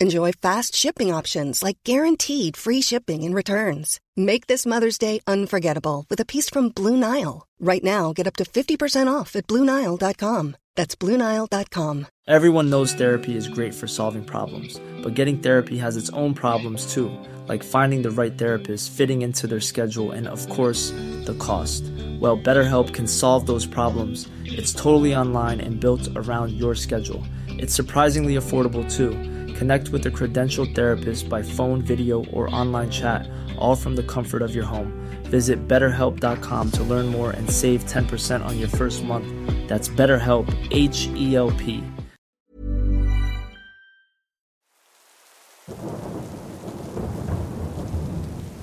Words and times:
Enjoy 0.00 0.32
fast 0.32 0.74
shipping 0.74 1.12
options 1.12 1.62
like 1.62 1.78
guaranteed 1.84 2.56
free 2.56 2.82
shipping 2.82 3.22
and 3.22 3.32
returns. 3.32 4.00
Make 4.16 4.48
this 4.48 4.66
Mother's 4.66 4.98
Day 4.98 5.20
unforgettable 5.26 6.04
with 6.10 6.18
a 6.18 6.24
piece 6.24 6.50
from 6.50 6.70
Blue 6.70 6.96
Nile. 6.96 7.46
Right 7.60 7.84
now, 7.84 8.12
get 8.12 8.26
up 8.26 8.34
to 8.36 8.44
50% 8.44 9.06
off 9.06 9.36
at 9.36 9.46
BlueNile.com. 9.46 10.56
That's 10.74 10.96
BlueNile.com. 10.96 12.06
Everyone 12.26 12.70
knows 12.70 12.92
therapy 12.92 13.36
is 13.36 13.46
great 13.46 13.72
for 13.74 13.86
solving 13.86 14.24
problems, 14.24 14.80
but 15.02 15.14
getting 15.14 15.38
therapy 15.38 15.78
has 15.78 15.96
its 15.96 16.10
own 16.10 16.34
problems 16.34 16.92
too, 16.92 17.16
like 17.46 17.62
finding 17.62 18.02
the 18.02 18.10
right 18.10 18.36
therapist, 18.36 18.90
fitting 18.90 19.22
into 19.22 19.46
their 19.46 19.60
schedule, 19.60 20.10
and 20.10 20.26
of 20.26 20.48
course, 20.48 20.90
the 21.26 21.36
cost. 21.38 21.84
Well, 22.18 22.36
BetterHelp 22.36 22.92
can 22.92 23.06
solve 23.06 23.46
those 23.46 23.66
problems. 23.66 24.28
It's 24.44 24.72
totally 24.72 25.14
online 25.14 25.60
and 25.60 25.78
built 25.78 26.08
around 26.16 26.52
your 26.52 26.74
schedule. 26.74 27.22
It's 27.46 27.74
surprisingly 27.74 28.34
affordable 28.34 28.90
too. 28.90 29.12
Connect 29.54 29.90
with 29.90 30.06
a 30.06 30.10
credentialed 30.10 30.74
therapist 30.74 31.28
by 31.28 31.42
phone, 31.42 31.80
video, 31.80 32.24
or 32.32 32.48
online 32.54 32.90
chat, 32.90 33.28
all 33.58 33.76
from 33.76 33.94
the 33.94 34.02
comfort 34.02 34.42
of 34.42 34.54
your 34.54 34.64
home. 34.64 34.92
Visit 35.30 35.66
betterhelp.com 35.68 36.70
to 36.72 36.82
learn 36.84 37.06
more 37.06 37.30
and 37.30 37.50
save 37.50 37.84
10% 37.86 38.44
on 38.44 38.58
your 38.58 38.68
first 38.68 39.04
month. 39.04 39.26
That's 39.68 39.88
BetterHelp, 39.88 40.46
H 40.70 41.08
E 41.14 41.36
L 41.36 41.50
P. 41.52 41.82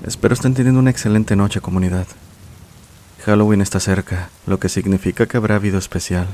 Espero 0.04 0.34
estén 0.34 0.54
teniendo 0.54 0.80
una 0.80 0.90
excelente 0.90 1.36
noche, 1.36 1.60
comunidad. 1.60 2.06
Halloween 3.24 3.60
está 3.60 3.80
cerca, 3.80 4.30
lo 4.46 4.58
que 4.58 4.68
significa 4.68 5.26
que 5.26 5.36
habrá 5.36 5.58
video 5.58 5.78
especial. 5.78 6.26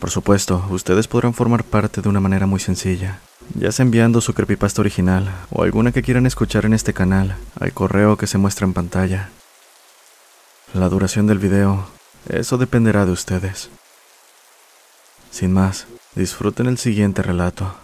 Por 0.00 0.10
supuesto, 0.10 0.64
ustedes 0.70 1.06
podrán 1.06 1.32
formar 1.32 1.64
parte 1.64 2.00
de 2.00 2.08
una 2.08 2.18
manera 2.18 2.46
muy 2.46 2.60
sencilla, 2.60 3.20
ya 3.54 3.72
sea 3.72 3.84
enviando 3.84 4.20
su 4.20 4.34
creepypasta 4.34 4.80
original 4.80 5.30
o 5.50 5.62
alguna 5.62 5.92
que 5.92 6.02
quieran 6.02 6.26
escuchar 6.26 6.64
en 6.64 6.74
este 6.74 6.94
canal 6.94 7.36
al 7.58 7.72
correo 7.72 8.16
que 8.16 8.26
se 8.26 8.38
muestra 8.38 8.66
en 8.66 8.72
pantalla. 8.72 9.30
La 10.74 10.88
duración 10.88 11.26
del 11.26 11.38
video, 11.38 11.86
eso 12.28 12.58
dependerá 12.58 13.04
de 13.04 13.12
ustedes. 13.12 13.70
Sin 15.30 15.52
más, 15.52 15.86
disfruten 16.14 16.66
el 16.66 16.78
siguiente 16.78 17.22
relato. 17.22 17.81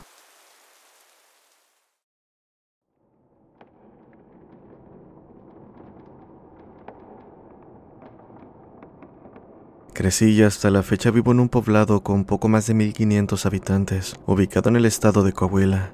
Crecí 9.99 10.31
y 10.31 10.45
hasta 10.45 10.71
la 10.71 10.85
fecha 10.85 11.11
vivo 11.11 11.33
en 11.33 11.41
un 11.41 11.49
poblado 11.49 12.05
con 12.05 12.25
poco 12.25 12.49
más 12.49 12.69
de 12.69 12.75
1500 12.75 13.47
habitantes, 13.47 14.15
ubicado 14.27 14.71
en 14.71 14.77
el 14.77 14.85
estado 14.85 15.25
de 15.25 15.33
Coahuila. 15.33 15.93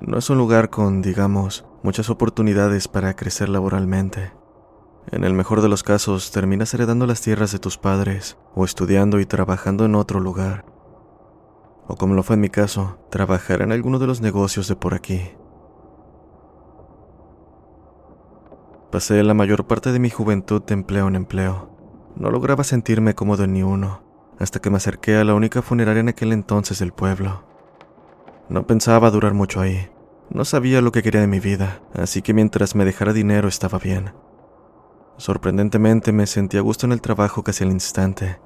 No 0.00 0.16
es 0.16 0.30
un 0.30 0.38
lugar 0.38 0.70
con, 0.70 1.02
digamos, 1.02 1.66
muchas 1.82 2.08
oportunidades 2.08 2.88
para 2.88 3.14
crecer 3.14 3.50
laboralmente. 3.50 4.32
En 5.10 5.24
el 5.24 5.34
mejor 5.34 5.60
de 5.60 5.68
los 5.68 5.82
casos, 5.82 6.30
terminas 6.30 6.72
heredando 6.72 7.06
las 7.06 7.20
tierras 7.20 7.52
de 7.52 7.58
tus 7.58 7.76
padres 7.76 8.38
o 8.54 8.64
estudiando 8.64 9.20
y 9.20 9.26
trabajando 9.26 9.84
en 9.84 9.94
otro 9.94 10.18
lugar. 10.18 10.64
O 11.88 11.96
como 11.96 12.14
lo 12.14 12.22
fue 12.22 12.36
en 12.36 12.40
mi 12.40 12.48
caso, 12.48 12.96
trabajar 13.10 13.60
en 13.60 13.72
alguno 13.72 13.98
de 13.98 14.06
los 14.06 14.22
negocios 14.22 14.68
de 14.68 14.76
por 14.76 14.94
aquí. 14.94 15.20
Pasé 18.90 19.22
la 19.22 19.34
mayor 19.34 19.66
parte 19.66 19.92
de 19.92 19.98
mi 19.98 20.08
juventud 20.08 20.62
de 20.62 20.72
empleo 20.72 21.08
en 21.08 21.16
empleo. 21.16 21.75
No 22.16 22.30
lograba 22.30 22.64
sentirme 22.64 23.14
cómodo 23.14 23.44
en 23.44 23.52
ni 23.52 23.62
uno, 23.62 24.02
hasta 24.38 24.60
que 24.60 24.70
me 24.70 24.78
acerqué 24.78 25.16
a 25.16 25.24
la 25.24 25.34
única 25.34 25.60
funeraria 25.60 26.00
en 26.00 26.08
aquel 26.08 26.32
entonces 26.32 26.78
del 26.78 26.92
pueblo. 26.92 27.44
No 28.48 28.66
pensaba 28.66 29.10
durar 29.10 29.34
mucho 29.34 29.60
ahí. 29.60 29.90
No 30.30 30.44
sabía 30.44 30.80
lo 30.80 30.92
que 30.92 31.02
quería 31.02 31.20
de 31.20 31.26
mi 31.26 31.40
vida, 31.40 31.82
así 31.94 32.22
que 32.22 32.32
mientras 32.32 32.74
me 32.74 32.84
dejara 32.84 33.12
dinero 33.12 33.48
estaba 33.48 33.78
bien. 33.78 34.12
Sorprendentemente 35.18 36.10
me 36.12 36.26
sentía 36.26 36.60
a 36.60 36.62
gusto 36.62 36.86
en 36.86 36.92
el 36.92 37.00
trabajo 37.00 37.42
casi 37.42 37.64
al 37.64 37.70
instante. 37.70 38.38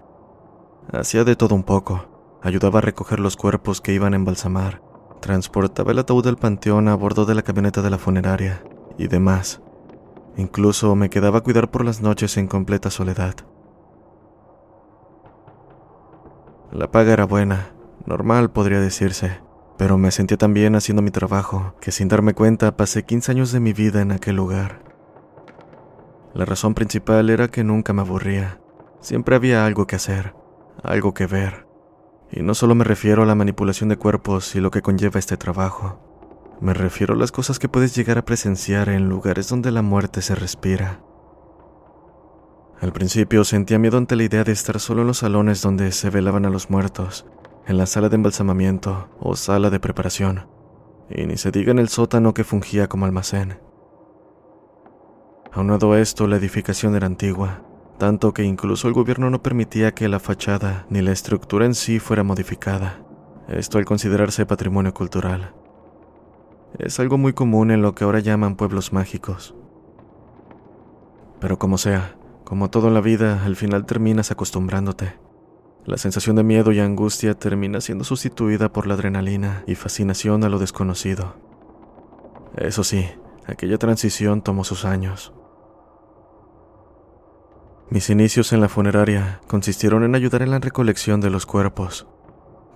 Hacía 0.92 1.24
de 1.24 1.36
todo 1.36 1.54
un 1.54 1.62
poco. 1.62 2.38
Ayudaba 2.42 2.78
a 2.78 2.82
recoger 2.82 3.20
los 3.20 3.36
cuerpos 3.36 3.80
que 3.80 3.92
iban 3.92 4.14
a 4.14 4.16
embalsamar. 4.16 4.82
Transportaba 5.20 5.92
el 5.92 5.98
ataúd 6.00 6.24
del 6.24 6.36
panteón 6.36 6.88
a 6.88 6.94
bordo 6.94 7.24
de 7.24 7.34
la 7.34 7.42
camioneta 7.42 7.82
de 7.82 7.90
la 7.90 7.98
funeraria 7.98 8.64
y 8.98 9.06
demás. 9.06 9.60
Incluso 10.36 10.94
me 10.96 11.10
quedaba 11.10 11.38
a 11.38 11.42
cuidar 11.42 11.70
por 11.70 11.84
las 11.84 12.00
noches 12.00 12.36
en 12.36 12.46
completa 12.46 12.90
soledad. 12.90 13.34
La 16.72 16.88
paga 16.88 17.12
era 17.12 17.24
buena, 17.24 17.72
normal 18.06 18.52
podría 18.52 18.78
decirse, 18.78 19.40
pero 19.76 19.98
me 19.98 20.12
sentía 20.12 20.36
tan 20.36 20.54
bien 20.54 20.76
haciendo 20.76 21.02
mi 21.02 21.10
trabajo 21.10 21.74
que 21.80 21.90
sin 21.90 22.06
darme 22.06 22.32
cuenta 22.32 22.76
pasé 22.76 23.02
15 23.02 23.32
años 23.32 23.50
de 23.50 23.58
mi 23.58 23.72
vida 23.72 24.00
en 24.02 24.12
aquel 24.12 24.36
lugar. 24.36 24.80
La 26.32 26.44
razón 26.44 26.74
principal 26.74 27.28
era 27.28 27.48
que 27.48 27.64
nunca 27.64 27.92
me 27.92 28.02
aburría. 28.02 28.60
Siempre 29.00 29.34
había 29.34 29.66
algo 29.66 29.88
que 29.88 29.96
hacer, 29.96 30.34
algo 30.84 31.12
que 31.12 31.26
ver. 31.26 31.66
Y 32.30 32.42
no 32.42 32.54
solo 32.54 32.76
me 32.76 32.84
refiero 32.84 33.24
a 33.24 33.26
la 33.26 33.34
manipulación 33.34 33.88
de 33.88 33.96
cuerpos 33.96 34.54
y 34.54 34.60
lo 34.60 34.70
que 34.70 34.80
conlleva 34.80 35.18
este 35.18 35.36
trabajo. 35.36 35.98
Me 36.60 36.72
refiero 36.72 37.14
a 37.14 37.16
las 37.16 37.32
cosas 37.32 37.58
que 37.58 37.68
puedes 37.68 37.96
llegar 37.96 38.16
a 38.16 38.24
presenciar 38.24 38.90
en 38.90 39.08
lugares 39.08 39.48
donde 39.48 39.72
la 39.72 39.82
muerte 39.82 40.22
se 40.22 40.36
respira. 40.36 41.00
Al 42.80 42.92
principio 42.92 43.44
sentía 43.44 43.78
miedo 43.78 43.98
ante 43.98 44.16
la 44.16 44.22
idea 44.22 44.42
de 44.42 44.52
estar 44.52 44.80
solo 44.80 45.02
en 45.02 45.08
los 45.08 45.18
salones 45.18 45.60
donde 45.60 45.92
se 45.92 46.08
velaban 46.08 46.46
a 46.46 46.50
los 46.50 46.70
muertos, 46.70 47.26
en 47.66 47.76
la 47.76 47.84
sala 47.84 48.08
de 48.08 48.14
embalsamamiento 48.14 49.10
o 49.20 49.36
sala 49.36 49.68
de 49.68 49.80
preparación, 49.80 50.46
y 51.10 51.26
ni 51.26 51.36
se 51.36 51.50
diga 51.50 51.72
en 51.72 51.78
el 51.78 51.90
sótano 51.90 52.32
que 52.32 52.42
fungía 52.42 52.88
como 52.88 53.04
almacén. 53.04 53.58
Aunado 55.52 55.92
a 55.92 56.00
esto, 56.00 56.26
la 56.26 56.36
edificación 56.36 56.94
era 56.94 57.06
antigua, 57.06 57.62
tanto 57.98 58.32
que 58.32 58.44
incluso 58.44 58.88
el 58.88 58.94
gobierno 58.94 59.28
no 59.28 59.42
permitía 59.42 59.92
que 59.92 60.08
la 60.08 60.18
fachada 60.18 60.86
ni 60.88 61.02
la 61.02 61.12
estructura 61.12 61.66
en 61.66 61.74
sí 61.74 61.98
fuera 61.98 62.22
modificada, 62.22 63.02
esto 63.48 63.76
al 63.76 63.84
considerarse 63.84 64.46
patrimonio 64.46 64.94
cultural. 64.94 65.54
Es 66.78 66.98
algo 66.98 67.18
muy 67.18 67.34
común 67.34 67.72
en 67.72 67.82
lo 67.82 67.94
que 67.94 68.04
ahora 68.04 68.20
llaman 68.20 68.56
pueblos 68.56 68.94
mágicos. 68.94 69.54
Pero 71.40 71.58
como 71.58 71.76
sea, 71.76 72.16
como 72.50 72.68
todo 72.68 72.88
en 72.88 72.94
la 72.94 73.00
vida, 73.00 73.44
al 73.44 73.54
final 73.54 73.86
terminas 73.86 74.32
acostumbrándote. 74.32 75.14
La 75.84 75.96
sensación 75.98 76.34
de 76.34 76.42
miedo 76.42 76.72
y 76.72 76.80
angustia 76.80 77.34
termina 77.34 77.80
siendo 77.80 78.02
sustituida 78.02 78.72
por 78.72 78.88
la 78.88 78.94
adrenalina 78.94 79.62
y 79.68 79.76
fascinación 79.76 80.42
a 80.42 80.48
lo 80.48 80.58
desconocido. 80.58 81.36
Eso 82.56 82.82
sí, 82.82 83.06
aquella 83.46 83.78
transición 83.78 84.42
tomó 84.42 84.64
sus 84.64 84.84
años. 84.84 85.32
Mis 87.88 88.10
inicios 88.10 88.52
en 88.52 88.60
la 88.60 88.68
funeraria 88.68 89.40
consistieron 89.46 90.02
en 90.02 90.16
ayudar 90.16 90.42
en 90.42 90.50
la 90.50 90.58
recolección 90.58 91.20
de 91.20 91.30
los 91.30 91.46
cuerpos. 91.46 92.08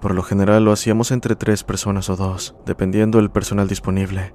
Por 0.00 0.14
lo 0.14 0.22
general 0.22 0.64
lo 0.64 0.70
hacíamos 0.70 1.10
entre 1.10 1.34
tres 1.34 1.64
personas 1.64 2.08
o 2.10 2.14
dos, 2.14 2.54
dependiendo 2.64 3.18
del 3.18 3.32
personal 3.32 3.66
disponible. 3.66 4.34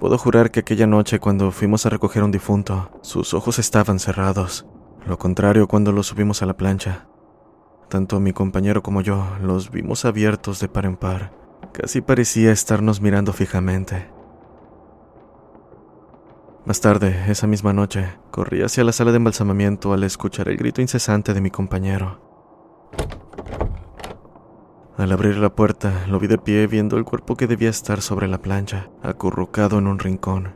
Puedo 0.00 0.16
jurar 0.16 0.50
que 0.50 0.60
aquella 0.60 0.86
noche 0.86 1.20
cuando 1.20 1.50
fuimos 1.52 1.84
a 1.84 1.90
recoger 1.90 2.22
un 2.22 2.30
difunto, 2.30 2.90
sus 3.02 3.34
ojos 3.34 3.58
estaban 3.58 3.98
cerrados, 3.98 4.64
lo 5.06 5.18
contrario 5.18 5.68
cuando 5.68 5.92
lo 5.92 6.02
subimos 6.02 6.40
a 6.40 6.46
la 6.46 6.56
plancha. 6.56 7.06
Tanto 7.90 8.18
mi 8.18 8.32
compañero 8.32 8.82
como 8.82 9.02
yo 9.02 9.22
los 9.42 9.70
vimos 9.70 10.06
abiertos 10.06 10.58
de 10.58 10.68
par 10.68 10.86
en 10.86 10.96
par. 10.96 11.32
Casi 11.74 12.00
parecía 12.00 12.50
estarnos 12.50 13.02
mirando 13.02 13.34
fijamente. 13.34 14.10
Más 16.64 16.80
tarde, 16.80 17.24
esa 17.28 17.46
misma 17.46 17.74
noche, 17.74 18.06
corrí 18.30 18.62
hacia 18.62 18.84
la 18.84 18.92
sala 18.92 19.10
de 19.10 19.18
embalsamamiento 19.18 19.92
al 19.92 20.04
escuchar 20.04 20.48
el 20.48 20.56
grito 20.56 20.80
incesante 20.80 21.34
de 21.34 21.42
mi 21.42 21.50
compañero. 21.50 22.20
Al 25.00 25.12
abrir 25.12 25.38
la 25.38 25.48
puerta, 25.48 26.04
lo 26.08 26.20
vi 26.20 26.26
de 26.26 26.36
pie 26.36 26.66
viendo 26.66 26.98
el 26.98 27.06
cuerpo 27.06 27.34
que 27.34 27.46
debía 27.46 27.70
estar 27.70 28.02
sobre 28.02 28.28
la 28.28 28.42
plancha, 28.42 28.90
acurrucado 29.02 29.78
en 29.78 29.86
un 29.86 29.98
rincón. 29.98 30.52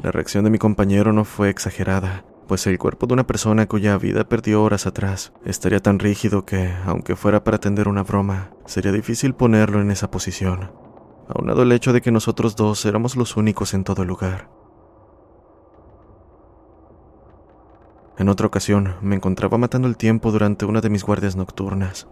La 0.00 0.12
reacción 0.12 0.44
de 0.44 0.50
mi 0.50 0.58
compañero 0.58 1.12
no 1.12 1.24
fue 1.24 1.50
exagerada, 1.50 2.24
pues 2.46 2.64
el 2.68 2.78
cuerpo 2.78 3.08
de 3.08 3.14
una 3.14 3.26
persona 3.26 3.66
cuya 3.66 3.98
vida 3.98 4.28
perdió 4.28 4.62
horas 4.62 4.86
atrás 4.86 5.32
estaría 5.44 5.80
tan 5.80 5.98
rígido 5.98 6.44
que, 6.44 6.72
aunque 6.86 7.16
fuera 7.16 7.42
para 7.42 7.56
atender 7.56 7.88
una 7.88 8.04
broma, 8.04 8.52
sería 8.66 8.92
difícil 8.92 9.34
ponerlo 9.34 9.80
en 9.80 9.90
esa 9.90 10.08
posición, 10.08 10.70
aunado 11.28 11.62
el 11.62 11.72
hecho 11.72 11.92
de 11.92 12.02
que 12.02 12.12
nosotros 12.12 12.54
dos 12.54 12.86
éramos 12.86 13.16
los 13.16 13.36
únicos 13.36 13.74
en 13.74 13.82
todo 13.82 14.02
el 14.02 14.08
lugar. 14.08 14.48
En 18.16 18.28
otra 18.28 18.46
ocasión, 18.46 18.94
me 19.02 19.16
encontraba 19.16 19.58
matando 19.58 19.88
el 19.88 19.96
tiempo 19.96 20.30
durante 20.30 20.66
una 20.66 20.80
de 20.80 20.90
mis 20.90 21.02
guardias 21.02 21.34
nocturnas. 21.34 22.06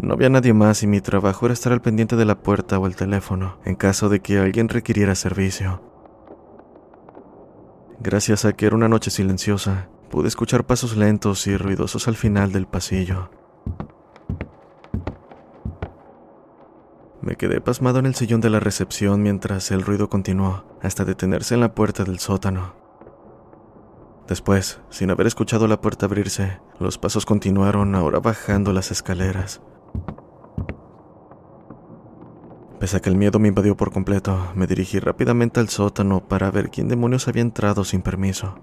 No 0.00 0.14
había 0.14 0.28
nadie 0.28 0.54
más 0.54 0.82
y 0.82 0.86
mi 0.86 1.00
trabajo 1.00 1.46
era 1.46 1.52
estar 1.52 1.72
al 1.72 1.82
pendiente 1.82 2.14
de 2.14 2.24
la 2.24 2.38
puerta 2.38 2.78
o 2.78 2.86
el 2.86 2.94
teléfono 2.94 3.58
en 3.64 3.74
caso 3.74 4.08
de 4.08 4.20
que 4.20 4.38
alguien 4.38 4.68
requiriera 4.68 5.14
servicio. 5.14 5.82
Gracias 8.00 8.44
a 8.44 8.52
que 8.52 8.66
era 8.66 8.76
una 8.76 8.88
noche 8.88 9.10
silenciosa, 9.10 9.88
pude 10.08 10.28
escuchar 10.28 10.64
pasos 10.64 10.96
lentos 10.96 11.48
y 11.48 11.56
ruidosos 11.56 12.06
al 12.06 12.14
final 12.14 12.52
del 12.52 12.66
pasillo. 12.66 13.30
Me 17.20 17.34
quedé 17.34 17.60
pasmado 17.60 17.98
en 17.98 18.06
el 18.06 18.14
sillón 18.14 18.40
de 18.40 18.50
la 18.50 18.60
recepción 18.60 19.20
mientras 19.20 19.72
el 19.72 19.82
ruido 19.82 20.08
continuó, 20.08 20.64
hasta 20.80 21.04
detenerse 21.04 21.54
en 21.54 21.60
la 21.60 21.74
puerta 21.74 22.04
del 22.04 22.20
sótano. 22.20 22.76
Después, 24.28 24.80
sin 24.90 25.10
haber 25.10 25.26
escuchado 25.26 25.66
la 25.66 25.80
puerta 25.80 26.06
abrirse, 26.06 26.60
los 26.78 26.98
pasos 26.98 27.26
continuaron 27.26 27.96
ahora 27.96 28.20
bajando 28.20 28.72
las 28.72 28.92
escaleras. 28.92 29.60
Pese 32.80 32.96
a 32.96 33.00
que 33.00 33.10
el 33.10 33.16
miedo 33.16 33.38
me 33.38 33.48
invadió 33.48 33.76
por 33.76 33.92
completo, 33.92 34.52
me 34.54 34.66
dirigí 34.66 35.00
rápidamente 35.00 35.58
al 35.58 35.68
sótano 35.68 36.28
para 36.28 36.50
ver 36.50 36.70
quién 36.70 36.88
demonios 36.88 37.26
había 37.26 37.42
entrado 37.42 37.84
sin 37.84 38.02
permiso. 38.02 38.60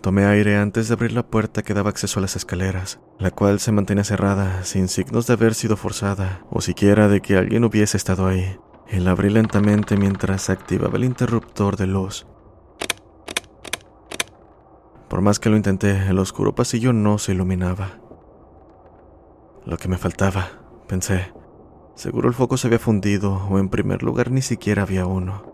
Tomé 0.00 0.24
aire 0.24 0.56
antes 0.56 0.88
de 0.88 0.94
abrir 0.94 1.12
la 1.12 1.24
puerta 1.24 1.62
que 1.62 1.74
daba 1.74 1.90
acceso 1.90 2.18
a 2.18 2.22
las 2.22 2.34
escaleras, 2.34 2.98
la 3.20 3.30
cual 3.30 3.60
se 3.60 3.70
mantenía 3.70 4.02
cerrada, 4.02 4.64
sin 4.64 4.88
signos 4.88 5.28
de 5.28 5.34
haber 5.34 5.54
sido 5.54 5.76
forzada, 5.76 6.44
o 6.50 6.60
siquiera 6.60 7.06
de 7.06 7.20
que 7.20 7.36
alguien 7.36 7.62
hubiese 7.62 7.96
estado 7.96 8.26
ahí, 8.26 8.58
y 8.90 8.96
la 8.96 9.12
abrí 9.12 9.30
lentamente 9.30 9.96
mientras 9.96 10.50
activaba 10.50 10.96
el 10.96 11.04
interruptor 11.04 11.76
de 11.76 11.86
luz. 11.86 12.26
Por 15.08 15.20
más 15.20 15.38
que 15.38 15.50
lo 15.50 15.56
intenté, 15.56 16.08
el 16.08 16.18
oscuro 16.18 16.52
pasillo 16.56 16.92
no 16.92 17.18
se 17.18 17.30
iluminaba. 17.30 18.01
Lo 19.64 19.76
que 19.76 19.88
me 19.88 19.98
faltaba, 19.98 20.48
pensé, 20.88 21.32
Seguro 21.94 22.28
el 22.28 22.34
foco 22.34 22.56
se 22.56 22.66
había 22.66 22.78
fundido 22.78 23.46
o 23.50 23.58
en 23.58 23.68
primer 23.68 24.02
lugar 24.02 24.30
ni 24.30 24.42
siquiera 24.42 24.82
había 24.82 25.06
uno. 25.06 25.52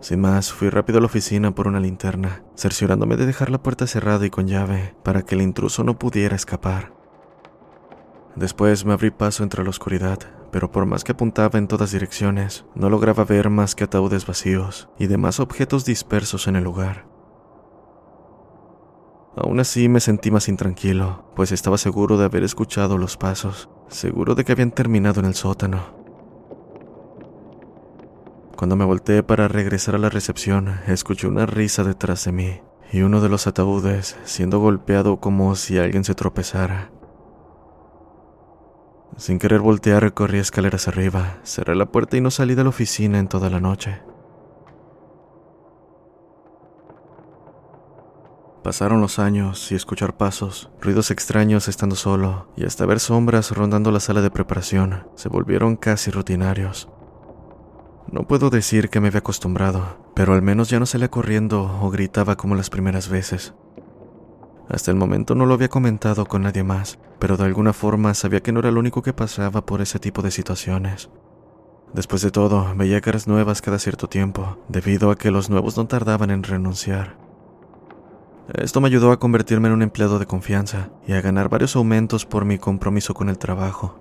Sin 0.00 0.20
más, 0.20 0.52
fui 0.52 0.70
rápido 0.70 0.98
a 0.98 1.00
la 1.00 1.06
oficina 1.06 1.54
por 1.54 1.68
una 1.68 1.80
linterna, 1.80 2.42
cerciorándome 2.54 3.16
de 3.16 3.26
dejar 3.26 3.50
la 3.50 3.62
puerta 3.62 3.86
cerrada 3.86 4.24
y 4.24 4.30
con 4.30 4.46
llave 4.46 4.94
para 5.02 5.22
que 5.22 5.34
el 5.34 5.42
intruso 5.42 5.84
no 5.84 5.98
pudiera 5.98 6.36
escapar. 6.36 6.92
Después 8.34 8.84
me 8.84 8.92
abrí 8.92 9.10
paso 9.10 9.42
entre 9.42 9.62
la 9.62 9.70
oscuridad, 9.70 10.18
pero 10.50 10.70
por 10.70 10.86
más 10.86 11.04
que 11.04 11.12
apuntaba 11.12 11.58
en 11.58 11.68
todas 11.68 11.92
direcciones, 11.92 12.64
no 12.74 12.90
lograba 12.90 13.24
ver 13.24 13.50
más 13.50 13.74
que 13.74 13.84
ataúdes 13.84 14.26
vacíos 14.26 14.88
y 14.98 15.06
demás 15.06 15.40
objetos 15.40 15.84
dispersos 15.84 16.46
en 16.46 16.56
el 16.56 16.64
lugar. 16.64 17.06
Aún 19.36 19.60
así 19.60 19.90
me 19.90 20.00
sentí 20.00 20.30
más 20.30 20.48
intranquilo, 20.48 21.30
pues 21.36 21.52
estaba 21.52 21.76
seguro 21.76 22.16
de 22.16 22.24
haber 22.24 22.42
escuchado 22.42 22.96
los 22.96 23.18
pasos, 23.18 23.68
seguro 23.88 24.34
de 24.34 24.44
que 24.44 24.52
habían 24.52 24.70
terminado 24.70 25.20
en 25.20 25.26
el 25.26 25.34
sótano. 25.34 25.94
Cuando 28.56 28.76
me 28.76 28.86
volteé 28.86 29.22
para 29.22 29.46
regresar 29.48 29.94
a 29.94 29.98
la 29.98 30.08
recepción, 30.08 30.80
escuché 30.86 31.26
una 31.26 31.44
risa 31.44 31.84
detrás 31.84 32.24
de 32.24 32.32
mí 32.32 32.60
y 32.90 33.02
uno 33.02 33.20
de 33.20 33.28
los 33.28 33.46
ataúdes 33.46 34.16
siendo 34.24 34.58
golpeado 34.58 35.20
como 35.20 35.54
si 35.54 35.78
alguien 35.78 36.04
se 36.04 36.14
tropezara. 36.14 36.90
Sin 39.18 39.38
querer 39.38 39.60
voltear, 39.60 40.14
corrí 40.14 40.38
escaleras 40.38 40.88
arriba, 40.88 41.40
cerré 41.44 41.74
la 41.74 41.86
puerta 41.86 42.16
y 42.16 42.22
no 42.22 42.30
salí 42.30 42.54
de 42.54 42.64
la 42.64 42.70
oficina 42.70 43.18
en 43.18 43.28
toda 43.28 43.50
la 43.50 43.60
noche. 43.60 44.00
Pasaron 48.66 49.00
los 49.00 49.20
años 49.20 49.70
y 49.70 49.76
escuchar 49.76 50.16
pasos, 50.16 50.70
ruidos 50.80 51.12
extraños 51.12 51.68
estando 51.68 51.94
solo 51.94 52.48
y 52.56 52.64
hasta 52.64 52.84
ver 52.84 52.98
sombras 52.98 53.52
rondando 53.52 53.92
la 53.92 54.00
sala 54.00 54.22
de 54.22 54.30
preparación 54.32 55.06
se 55.14 55.28
volvieron 55.28 55.76
casi 55.76 56.10
rutinarios. 56.10 56.88
No 58.10 58.26
puedo 58.26 58.50
decir 58.50 58.90
que 58.90 58.98
me 58.98 59.06
había 59.06 59.20
acostumbrado, 59.20 60.10
pero 60.16 60.34
al 60.34 60.42
menos 60.42 60.68
ya 60.68 60.80
no 60.80 60.86
salía 60.86 61.12
corriendo 61.12 61.78
o 61.80 61.90
gritaba 61.90 62.34
como 62.34 62.56
las 62.56 62.68
primeras 62.68 63.08
veces. 63.08 63.54
Hasta 64.68 64.90
el 64.90 64.96
momento 64.96 65.36
no 65.36 65.46
lo 65.46 65.54
había 65.54 65.68
comentado 65.68 66.26
con 66.26 66.42
nadie 66.42 66.64
más, 66.64 66.98
pero 67.20 67.36
de 67.36 67.44
alguna 67.44 67.72
forma 67.72 68.14
sabía 68.14 68.40
que 68.40 68.50
no 68.50 68.58
era 68.58 68.70
el 68.70 68.78
único 68.78 69.00
que 69.00 69.12
pasaba 69.12 69.64
por 69.64 69.80
ese 69.80 70.00
tipo 70.00 70.22
de 70.22 70.32
situaciones. 70.32 71.08
Después 71.94 72.20
de 72.20 72.32
todo, 72.32 72.74
veía 72.74 73.00
caras 73.00 73.28
nuevas 73.28 73.62
cada 73.62 73.78
cierto 73.78 74.08
tiempo, 74.08 74.58
debido 74.68 75.12
a 75.12 75.16
que 75.16 75.30
los 75.30 75.50
nuevos 75.50 75.76
no 75.76 75.86
tardaban 75.86 76.32
en 76.32 76.42
renunciar. 76.42 77.25
Esto 78.54 78.80
me 78.80 78.86
ayudó 78.86 79.10
a 79.10 79.18
convertirme 79.18 79.68
en 79.68 79.74
un 79.74 79.82
empleado 79.82 80.18
de 80.18 80.26
confianza 80.26 80.90
y 81.06 81.12
a 81.12 81.20
ganar 81.20 81.48
varios 81.48 81.74
aumentos 81.74 82.26
por 82.26 82.44
mi 82.44 82.58
compromiso 82.58 83.12
con 83.12 83.28
el 83.28 83.38
trabajo. 83.38 83.98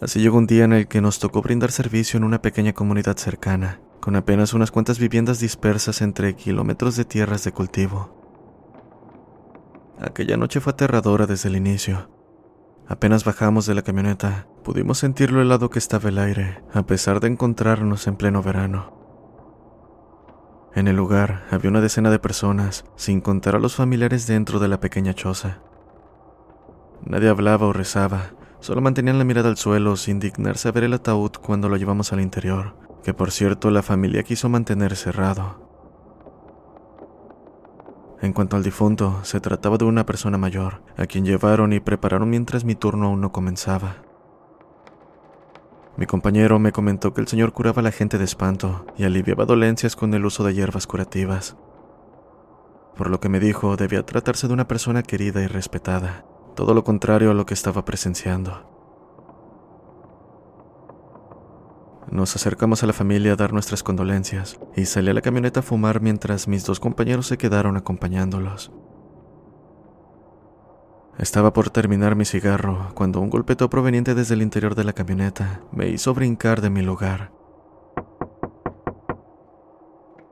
Así 0.00 0.20
llegó 0.20 0.38
un 0.38 0.48
día 0.48 0.64
en 0.64 0.72
el 0.72 0.88
que 0.88 1.00
nos 1.00 1.20
tocó 1.20 1.40
brindar 1.40 1.70
servicio 1.70 2.16
en 2.16 2.24
una 2.24 2.42
pequeña 2.42 2.72
comunidad 2.72 3.16
cercana, 3.16 3.80
con 4.00 4.16
apenas 4.16 4.54
unas 4.54 4.72
cuantas 4.72 4.98
viviendas 4.98 5.38
dispersas 5.38 6.02
entre 6.02 6.34
kilómetros 6.34 6.96
de 6.96 7.04
tierras 7.04 7.44
de 7.44 7.52
cultivo. 7.52 8.10
Aquella 10.00 10.36
noche 10.36 10.60
fue 10.60 10.72
aterradora 10.72 11.26
desde 11.26 11.48
el 11.48 11.56
inicio. 11.56 12.10
Apenas 12.88 13.24
bajamos 13.24 13.66
de 13.66 13.74
la 13.76 13.82
camioneta, 13.82 14.48
pudimos 14.64 14.98
sentir 14.98 15.30
lo 15.30 15.40
helado 15.40 15.70
que 15.70 15.78
estaba 15.78 16.08
el 16.08 16.18
aire, 16.18 16.60
a 16.72 16.82
pesar 16.84 17.20
de 17.20 17.28
encontrarnos 17.28 18.08
en 18.08 18.16
pleno 18.16 18.42
verano. 18.42 19.03
En 20.74 20.88
el 20.88 20.96
lugar 20.96 21.44
había 21.52 21.70
una 21.70 21.80
decena 21.80 22.10
de 22.10 22.18
personas, 22.18 22.84
sin 22.96 23.20
contar 23.20 23.54
a 23.54 23.60
los 23.60 23.76
familiares 23.76 24.26
dentro 24.26 24.58
de 24.58 24.66
la 24.66 24.80
pequeña 24.80 25.14
choza. 25.14 25.60
Nadie 27.04 27.28
hablaba 27.28 27.66
o 27.66 27.72
rezaba, 27.72 28.32
solo 28.58 28.80
mantenían 28.80 29.18
la 29.18 29.24
mirada 29.24 29.48
al 29.48 29.56
suelo 29.56 29.94
sin 29.96 30.18
dignarse 30.18 30.68
a 30.68 30.72
ver 30.72 30.84
el 30.84 30.94
ataúd 30.94 31.30
cuando 31.40 31.68
lo 31.68 31.76
llevamos 31.76 32.12
al 32.12 32.20
interior, 32.20 32.74
que 33.04 33.14
por 33.14 33.30
cierto 33.30 33.70
la 33.70 33.82
familia 33.82 34.24
quiso 34.24 34.48
mantener 34.48 34.96
cerrado. 34.96 35.62
En 38.20 38.32
cuanto 38.32 38.56
al 38.56 38.62
difunto, 38.62 39.20
se 39.22 39.38
trataba 39.38 39.76
de 39.76 39.84
una 39.84 40.06
persona 40.06 40.38
mayor, 40.38 40.82
a 40.96 41.06
quien 41.06 41.24
llevaron 41.24 41.72
y 41.72 41.80
prepararon 41.80 42.30
mientras 42.30 42.64
mi 42.64 42.74
turno 42.74 43.06
aún 43.06 43.20
no 43.20 43.30
comenzaba. 43.30 44.03
Mi 45.96 46.06
compañero 46.06 46.58
me 46.58 46.72
comentó 46.72 47.14
que 47.14 47.20
el 47.20 47.28
señor 47.28 47.52
curaba 47.52 47.80
a 47.80 47.84
la 47.84 47.92
gente 47.92 48.18
de 48.18 48.24
espanto 48.24 48.84
y 48.96 49.04
aliviaba 49.04 49.44
dolencias 49.44 49.94
con 49.94 50.12
el 50.14 50.26
uso 50.26 50.42
de 50.42 50.52
hierbas 50.52 50.88
curativas. 50.88 51.56
Por 52.96 53.10
lo 53.10 53.20
que 53.20 53.28
me 53.28 53.38
dijo, 53.38 53.76
debía 53.76 54.04
tratarse 54.04 54.48
de 54.48 54.54
una 54.54 54.66
persona 54.66 55.04
querida 55.04 55.42
y 55.42 55.46
respetada, 55.46 56.24
todo 56.56 56.74
lo 56.74 56.82
contrario 56.82 57.30
a 57.30 57.34
lo 57.34 57.46
que 57.46 57.54
estaba 57.54 57.84
presenciando. 57.84 58.70
Nos 62.10 62.34
acercamos 62.36 62.82
a 62.82 62.86
la 62.86 62.92
familia 62.92 63.32
a 63.32 63.36
dar 63.36 63.52
nuestras 63.52 63.82
condolencias 63.82 64.58
y 64.76 64.86
salí 64.86 65.10
a 65.10 65.14
la 65.14 65.22
camioneta 65.22 65.60
a 65.60 65.62
fumar 65.62 66.00
mientras 66.00 66.48
mis 66.48 66.64
dos 66.64 66.80
compañeros 66.80 67.26
se 67.26 67.38
quedaron 67.38 67.76
acompañándolos. 67.76 68.72
Estaba 71.18 71.52
por 71.52 71.70
terminar 71.70 72.16
mi 72.16 72.24
cigarro 72.24 72.90
cuando 72.94 73.20
un 73.20 73.30
golpeteo 73.30 73.70
proveniente 73.70 74.14
desde 74.14 74.34
el 74.34 74.42
interior 74.42 74.74
de 74.74 74.82
la 74.82 74.92
camioneta 74.92 75.60
me 75.70 75.88
hizo 75.88 76.12
brincar 76.12 76.60
de 76.60 76.70
mi 76.70 76.82
lugar. 76.82 77.30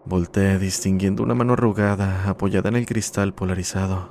Volté 0.05 0.59
distinguiendo 0.59 1.23
una 1.23 1.35
mano 1.35 1.53
arrugada 1.53 2.29
apoyada 2.29 2.69
en 2.69 2.77
el 2.77 2.87
cristal 2.87 3.33
polarizado. 3.33 4.11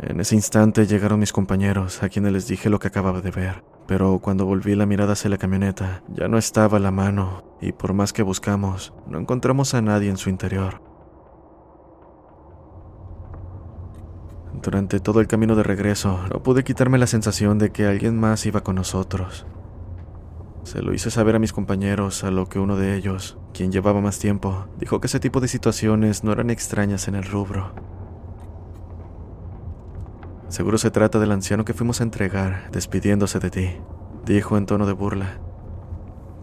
En 0.00 0.20
ese 0.20 0.34
instante 0.34 0.86
llegaron 0.86 1.20
mis 1.20 1.32
compañeros, 1.32 2.02
a 2.02 2.08
quienes 2.08 2.32
les 2.32 2.46
dije 2.46 2.70
lo 2.70 2.78
que 2.78 2.88
acababa 2.88 3.20
de 3.20 3.30
ver, 3.30 3.62
pero 3.86 4.18
cuando 4.18 4.46
volví 4.46 4.74
la 4.74 4.86
mirada 4.86 5.12
hacia 5.12 5.30
la 5.30 5.38
camioneta, 5.38 6.02
ya 6.08 6.28
no 6.28 6.38
estaba 6.38 6.78
la 6.78 6.90
mano, 6.90 7.44
y 7.60 7.72
por 7.72 7.92
más 7.92 8.12
que 8.12 8.22
buscamos, 8.22 8.92
no 9.06 9.18
encontramos 9.18 9.74
a 9.74 9.82
nadie 9.82 10.10
en 10.10 10.16
su 10.16 10.28
interior. 10.28 10.85
Durante 14.66 14.98
todo 14.98 15.20
el 15.20 15.28
camino 15.28 15.54
de 15.54 15.62
regreso, 15.62 16.18
no 16.28 16.42
pude 16.42 16.64
quitarme 16.64 16.98
la 16.98 17.06
sensación 17.06 17.56
de 17.56 17.70
que 17.70 17.86
alguien 17.86 18.18
más 18.18 18.46
iba 18.46 18.64
con 18.64 18.74
nosotros. 18.74 19.46
Se 20.64 20.82
lo 20.82 20.92
hice 20.92 21.12
saber 21.12 21.36
a 21.36 21.38
mis 21.38 21.52
compañeros, 21.52 22.24
a 22.24 22.32
lo 22.32 22.48
que 22.48 22.58
uno 22.58 22.76
de 22.76 22.96
ellos, 22.96 23.38
quien 23.54 23.70
llevaba 23.70 24.00
más 24.00 24.18
tiempo, 24.18 24.66
dijo 24.76 25.00
que 25.00 25.06
ese 25.06 25.20
tipo 25.20 25.38
de 25.38 25.46
situaciones 25.46 26.24
no 26.24 26.32
eran 26.32 26.50
extrañas 26.50 27.06
en 27.06 27.14
el 27.14 27.22
rubro. 27.22 27.74
Seguro 30.48 30.78
se 30.78 30.90
trata 30.90 31.20
del 31.20 31.30
anciano 31.30 31.64
que 31.64 31.72
fuimos 31.72 32.00
a 32.00 32.04
entregar, 32.04 32.68
despidiéndose 32.72 33.38
de 33.38 33.50
ti, 33.50 33.70
dijo 34.24 34.56
en 34.56 34.66
tono 34.66 34.84
de 34.84 34.94
burla. 34.94 35.45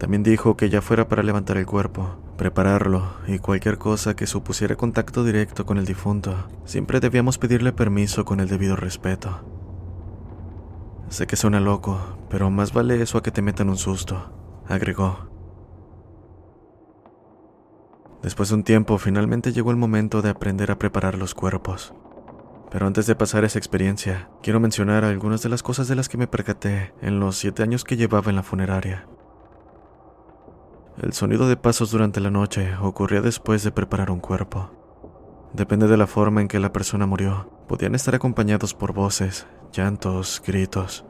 También 0.04 0.22
dijo 0.22 0.54
que 0.54 0.68
ya 0.68 0.82
fuera 0.82 1.08
para 1.08 1.22
levantar 1.22 1.56
el 1.56 1.64
cuerpo, 1.64 2.16
prepararlo 2.36 3.14
y 3.26 3.38
cualquier 3.38 3.78
cosa 3.78 4.14
que 4.14 4.26
supusiera 4.26 4.76
contacto 4.76 5.24
directo 5.24 5.64
con 5.64 5.78
el 5.78 5.86
difunto, 5.86 6.46
siempre 6.66 7.00
debíamos 7.00 7.38
pedirle 7.38 7.72
permiso 7.72 8.26
con 8.26 8.38
el 8.40 8.48
debido 8.48 8.76
respeto. 8.76 9.40
Sé 11.08 11.26
que 11.26 11.36
suena 11.36 11.58
loco, 11.58 12.18
pero 12.28 12.50
más 12.50 12.74
vale 12.74 13.00
eso 13.00 13.16
a 13.16 13.22
que 13.22 13.30
te 13.30 13.40
metan 13.40 13.70
un 13.70 13.78
susto, 13.78 14.30
agregó. 14.68 15.30
Después 18.22 18.50
de 18.50 18.56
un 18.56 18.62
tiempo, 18.62 18.98
finalmente 18.98 19.54
llegó 19.54 19.70
el 19.70 19.78
momento 19.78 20.20
de 20.20 20.28
aprender 20.28 20.70
a 20.70 20.78
preparar 20.78 21.16
los 21.16 21.34
cuerpos. 21.34 21.94
Pero 22.70 22.86
antes 22.86 23.06
de 23.06 23.14
pasar 23.14 23.44
esa 23.44 23.58
experiencia, 23.58 24.28
quiero 24.42 24.60
mencionar 24.60 25.02
algunas 25.02 25.42
de 25.42 25.48
las 25.48 25.62
cosas 25.62 25.88
de 25.88 25.96
las 25.96 26.10
que 26.10 26.18
me 26.18 26.26
percaté 26.26 26.92
en 27.00 27.20
los 27.20 27.38
siete 27.38 27.62
años 27.62 27.84
que 27.84 27.96
llevaba 27.96 28.28
en 28.28 28.36
la 28.36 28.42
funeraria. 28.42 29.06
El 31.02 31.12
sonido 31.12 31.48
de 31.48 31.56
pasos 31.56 31.90
durante 31.90 32.20
la 32.20 32.30
noche 32.30 32.76
ocurría 32.80 33.20
después 33.20 33.64
de 33.64 33.72
preparar 33.72 34.12
un 34.12 34.20
cuerpo. 34.20 34.70
Depende 35.52 35.88
de 35.88 35.96
la 35.96 36.06
forma 36.06 36.40
en 36.40 36.46
que 36.46 36.60
la 36.60 36.72
persona 36.72 37.04
murió, 37.04 37.50
podían 37.66 37.96
estar 37.96 38.14
acompañados 38.14 38.74
por 38.74 38.92
voces, 38.92 39.46
llantos, 39.72 40.40
gritos. 40.46 41.04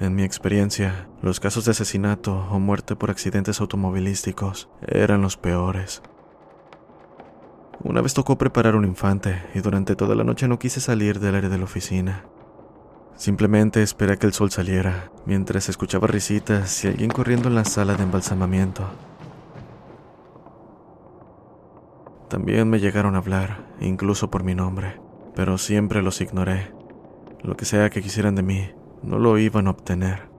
En 0.00 0.14
mi 0.14 0.22
experiencia, 0.22 1.08
los 1.20 1.40
casos 1.40 1.66
de 1.66 1.72
asesinato 1.72 2.46
o 2.50 2.58
muerte 2.58 2.96
por 2.96 3.10
accidentes 3.10 3.60
automovilísticos 3.60 4.70
eran 4.80 5.20
los 5.20 5.36
peores. 5.36 6.02
Una 7.84 8.00
vez 8.00 8.14
tocó 8.14 8.38
preparar 8.38 8.76
un 8.76 8.86
infante 8.86 9.42
y 9.54 9.60
durante 9.60 9.94
toda 9.94 10.14
la 10.14 10.24
noche 10.24 10.48
no 10.48 10.58
quise 10.58 10.80
salir 10.80 11.20
del 11.20 11.34
área 11.34 11.50
de 11.50 11.58
la 11.58 11.64
oficina. 11.64 12.24
Simplemente 13.16 13.82
esperé 13.82 14.14
a 14.14 14.16
que 14.16 14.26
el 14.26 14.32
sol 14.32 14.50
saliera, 14.50 15.10
mientras 15.26 15.68
escuchaba 15.68 16.06
risitas 16.06 16.84
y 16.84 16.88
alguien 16.88 17.10
corriendo 17.10 17.48
en 17.48 17.54
la 17.54 17.64
sala 17.64 17.94
de 17.94 18.02
embalsamamiento. 18.02 18.84
También 22.28 22.68
me 22.70 22.80
llegaron 22.80 23.14
a 23.14 23.18
hablar, 23.18 23.66
incluso 23.80 24.30
por 24.30 24.42
mi 24.42 24.54
nombre, 24.54 24.98
pero 25.34 25.58
siempre 25.58 26.02
los 26.02 26.20
ignoré. 26.20 26.72
Lo 27.42 27.56
que 27.56 27.64
sea 27.64 27.90
que 27.90 28.02
quisieran 28.02 28.34
de 28.34 28.42
mí, 28.42 28.70
no 29.02 29.18
lo 29.18 29.36
iban 29.38 29.66
a 29.66 29.70
obtener. 29.70 30.30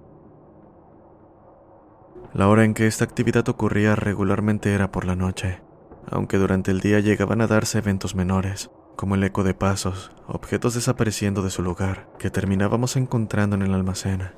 La 2.33 2.47
hora 2.47 2.63
en 2.63 2.73
que 2.73 2.87
esta 2.87 3.05
actividad 3.05 3.47
ocurría 3.47 3.95
regularmente 3.95 4.73
era 4.73 4.91
por 4.91 5.05
la 5.05 5.15
noche, 5.15 5.61
aunque 6.09 6.37
durante 6.37 6.71
el 6.71 6.79
día 6.79 6.99
llegaban 6.99 7.41
a 7.41 7.47
darse 7.47 7.77
eventos 7.77 8.15
menores, 8.15 8.71
como 8.95 9.15
el 9.15 9.23
eco 9.23 9.43
de 9.43 9.53
pasos, 9.53 10.11
objetos 10.27 10.73
desapareciendo 10.73 11.41
de 11.41 11.49
su 11.49 11.61
lugar, 11.61 12.09
que 12.19 12.29
terminábamos 12.29 12.95
encontrando 12.95 13.55
en 13.55 13.61
el 13.61 13.73
almacén. 13.73 14.31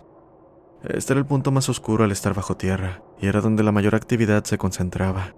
Este 0.83 1.13
era 1.13 1.19
el 1.19 1.25
punto 1.25 1.51
más 1.51 1.69
oscuro 1.69 2.03
al 2.03 2.11
estar 2.11 2.33
bajo 2.33 2.57
tierra, 2.57 3.03
y 3.19 3.27
era 3.27 3.41
donde 3.41 3.63
la 3.63 3.71
mayor 3.71 3.95
actividad 3.95 4.43
se 4.43 4.57
concentraba. 4.57 5.33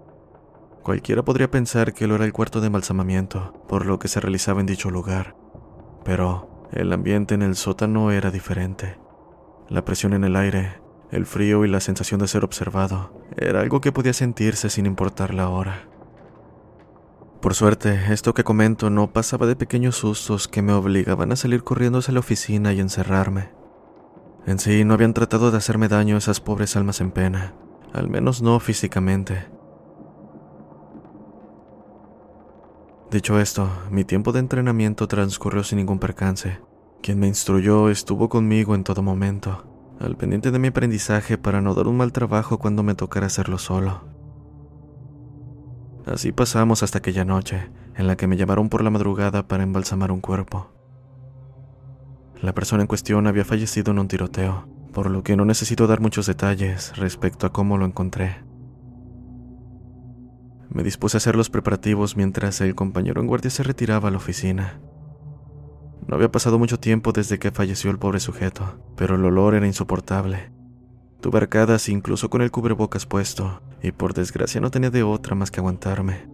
Cualquiera 0.82 1.22
podría 1.22 1.50
pensar 1.50 1.92
que 1.92 2.06
lo 2.06 2.14
era 2.14 2.24
el 2.24 2.32
cuarto 2.32 2.60
de 2.60 2.66
embalsamamiento, 2.66 3.64
por 3.68 3.86
lo 3.86 3.98
que 3.98 4.08
se 4.08 4.20
realizaba 4.20 4.60
en 4.60 4.66
dicho 4.66 4.90
lugar, 4.90 5.36
pero 6.04 6.66
el 6.72 6.92
ambiente 6.92 7.34
en 7.34 7.42
el 7.42 7.56
sótano 7.56 8.10
era 8.10 8.30
diferente. 8.30 8.98
La 9.68 9.84
presión 9.84 10.12
en 10.12 10.24
el 10.24 10.36
aire, 10.36 10.80
el 11.10 11.26
frío 11.26 11.64
y 11.64 11.68
la 11.68 11.80
sensación 11.80 12.20
de 12.20 12.28
ser 12.28 12.44
observado 12.44 13.12
era 13.36 13.60
algo 13.60 13.80
que 13.80 13.92
podía 13.92 14.12
sentirse 14.12 14.68
sin 14.68 14.86
importar 14.86 15.32
la 15.32 15.48
hora. 15.48 15.88
Por 17.40 17.54
suerte, 17.54 18.12
esto 18.12 18.34
que 18.34 18.42
comento 18.42 18.90
no 18.90 19.12
pasaba 19.12 19.46
de 19.46 19.54
pequeños 19.54 19.94
sustos 19.96 20.48
que 20.48 20.60
me 20.60 20.72
obligaban 20.72 21.30
a 21.30 21.36
salir 21.36 21.62
corriendo 21.62 22.00
hacia 22.00 22.14
la 22.14 22.20
oficina 22.20 22.72
y 22.72 22.80
encerrarme. 22.80 23.50
En 24.44 24.58
sí 24.58 24.84
no 24.84 24.94
habían 24.94 25.14
tratado 25.14 25.52
de 25.52 25.58
hacerme 25.58 25.86
daño 25.86 26.16
a 26.16 26.18
esas 26.18 26.40
pobres 26.40 26.74
almas 26.74 27.00
en 27.00 27.12
pena, 27.12 27.54
al 27.92 28.08
menos 28.08 28.42
no 28.42 28.58
físicamente. 28.58 29.46
Dicho 33.12 33.38
esto, 33.38 33.70
mi 33.90 34.04
tiempo 34.04 34.32
de 34.32 34.40
entrenamiento 34.40 35.06
transcurrió 35.06 35.62
sin 35.62 35.78
ningún 35.78 36.00
percance. 36.00 36.60
Quien 37.02 37.20
me 37.20 37.28
instruyó 37.28 37.88
estuvo 37.88 38.28
conmigo 38.28 38.74
en 38.74 38.82
todo 38.82 39.02
momento, 39.02 39.64
al 40.00 40.16
pendiente 40.16 40.50
de 40.50 40.58
mi 40.58 40.68
aprendizaje 40.68 41.38
para 41.38 41.60
no 41.60 41.74
dar 41.74 41.86
un 41.86 41.98
mal 41.98 42.12
trabajo 42.12 42.58
cuando 42.58 42.82
me 42.82 42.96
tocara 42.96 43.26
hacerlo 43.26 43.58
solo. 43.58 44.17
Así 46.12 46.32
pasamos 46.32 46.82
hasta 46.82 46.98
aquella 46.98 47.24
noche, 47.24 47.68
en 47.94 48.06
la 48.06 48.16
que 48.16 48.26
me 48.26 48.36
llamaron 48.36 48.70
por 48.70 48.82
la 48.82 48.90
madrugada 48.90 49.46
para 49.46 49.62
embalsamar 49.62 50.10
un 50.10 50.20
cuerpo. 50.20 50.72
La 52.40 52.54
persona 52.54 52.82
en 52.82 52.86
cuestión 52.86 53.26
había 53.26 53.44
fallecido 53.44 53.92
en 53.92 53.98
un 53.98 54.08
tiroteo, 54.08 54.68
por 54.92 55.10
lo 55.10 55.22
que 55.22 55.36
no 55.36 55.44
necesito 55.44 55.86
dar 55.86 56.00
muchos 56.00 56.26
detalles 56.26 56.96
respecto 56.96 57.46
a 57.46 57.52
cómo 57.52 57.76
lo 57.76 57.84
encontré. 57.84 58.36
Me 60.70 60.82
dispuse 60.82 61.16
a 61.16 61.18
hacer 61.18 61.36
los 61.36 61.50
preparativos 61.50 62.16
mientras 62.16 62.60
el 62.62 62.74
compañero 62.74 63.20
en 63.20 63.26
guardia 63.26 63.50
se 63.50 63.62
retiraba 63.62 64.08
a 64.08 64.10
la 64.10 64.18
oficina. 64.18 64.80
No 66.06 66.16
había 66.16 66.32
pasado 66.32 66.58
mucho 66.58 66.78
tiempo 66.80 67.12
desde 67.12 67.38
que 67.38 67.50
falleció 67.50 67.90
el 67.90 67.98
pobre 67.98 68.20
sujeto, 68.20 68.78
pero 68.96 69.16
el 69.16 69.24
olor 69.24 69.54
era 69.54 69.66
insoportable. 69.66 70.57
Tuve 71.20 71.38
arcadas 71.38 71.88
incluso 71.88 72.30
con 72.30 72.42
el 72.42 72.50
cubrebocas 72.50 73.06
puesto, 73.06 73.60
y 73.82 73.92
por 73.92 74.14
desgracia 74.14 74.60
no 74.60 74.70
tenía 74.70 74.90
de 74.90 75.02
otra 75.02 75.34
más 75.34 75.50
que 75.50 75.60
aguantarme. 75.60 76.28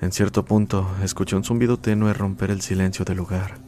En 0.00 0.12
cierto 0.12 0.44
punto, 0.44 0.88
escuché 1.02 1.36
un 1.36 1.44
zumbido 1.44 1.78
tenue 1.78 2.14
romper 2.14 2.50
el 2.50 2.62
silencio 2.62 3.04
del 3.04 3.18
lugar. 3.18 3.58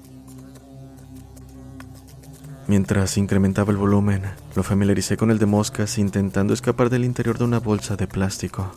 Mientras 2.69 3.19
incrementaba 3.19 3.73
el 3.73 3.77
volumen, 3.77 4.23
lo 4.55 4.63
familiaricé 4.63 5.17
con 5.17 5.31
el 5.31 5.39
de 5.39 5.47
moscas 5.47 5.99
intentando 5.99 6.55
escapar 6.55 6.89
del 6.89 7.05
interior 7.05 7.37
de 7.37 7.45
una 7.45 7.59
bolsa 7.59 7.97
de 7.97 8.07
plástico. 8.07 8.73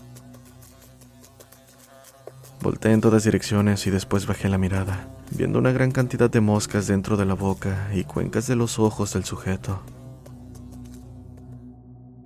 Volté 2.66 2.92
en 2.92 3.00
todas 3.00 3.24
direcciones 3.24 3.86
y 3.86 3.92
después 3.92 4.26
bajé 4.26 4.50
la 4.50 4.58
mirada, 4.58 5.08
viendo 5.30 5.60
una 5.60 5.72
gran 5.72 5.92
cantidad 5.92 6.32
de 6.32 6.42
moscas 6.42 6.88
dentro 6.88 7.16
de 7.16 7.24
la 7.24 7.36
boca 7.36 7.92
y 7.94 8.06
cuencas 8.06 8.48
de 8.48 8.56
los 8.56 8.80
ojos 8.80 9.14
del 9.14 9.24
sujeto. 9.24 9.84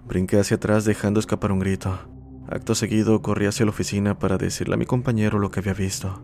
Brinqué 0.07 0.39
hacia 0.39 0.55
atrás 0.55 0.85
dejando 0.85 1.19
escapar 1.19 1.51
un 1.51 1.59
grito. 1.59 1.99
Acto 2.47 2.73
seguido 2.73 3.21
corrí 3.21 3.47
hacia 3.47 3.65
la 3.65 3.71
oficina 3.71 4.17
para 4.17 4.37
decirle 4.37 4.75
a 4.75 4.77
mi 4.77 4.85
compañero 4.85 5.39
lo 5.39 5.51
que 5.51 5.59
había 5.59 5.73
visto. 5.73 6.23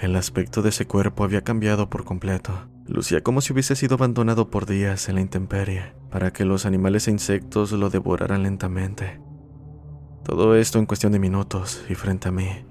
El 0.00 0.16
aspecto 0.16 0.62
de 0.62 0.70
ese 0.70 0.86
cuerpo 0.86 1.22
había 1.22 1.44
cambiado 1.44 1.90
por 1.90 2.04
completo. 2.04 2.70
Lucía 2.86 3.22
como 3.22 3.42
si 3.42 3.52
hubiese 3.52 3.76
sido 3.76 3.96
abandonado 3.96 4.48
por 4.48 4.64
días 4.64 5.10
en 5.10 5.16
la 5.16 5.20
intemperie, 5.20 5.92
para 6.10 6.32
que 6.32 6.46
los 6.46 6.64
animales 6.64 7.06
e 7.06 7.10
insectos 7.10 7.70
lo 7.72 7.90
devoraran 7.90 8.44
lentamente. 8.44 9.20
Todo 10.24 10.56
esto 10.56 10.78
en 10.78 10.86
cuestión 10.86 11.12
de 11.12 11.18
minutos 11.18 11.84
y 11.90 11.94
frente 11.96 12.28
a 12.28 12.32
mí. 12.32 12.64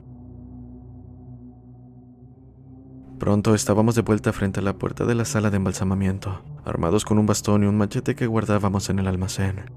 Pronto 3.19 3.55
estábamos 3.55 3.95
de 3.95 4.01
vuelta 4.01 4.33
frente 4.33 4.59
a 4.59 4.63
la 4.63 4.77
puerta 4.77 5.05
de 5.05 5.15
la 5.15 5.25
sala 5.25 5.49
de 5.49 5.57
embalsamamiento, 5.57 6.43
armados 6.65 7.05
con 7.05 7.17
un 7.17 7.25
bastón 7.25 7.63
y 7.63 7.67
un 7.67 7.77
machete 7.77 8.15
que 8.15 8.27
guardábamos 8.27 8.89
en 8.89 8.99
el 8.99 9.07
almacén. 9.07 9.71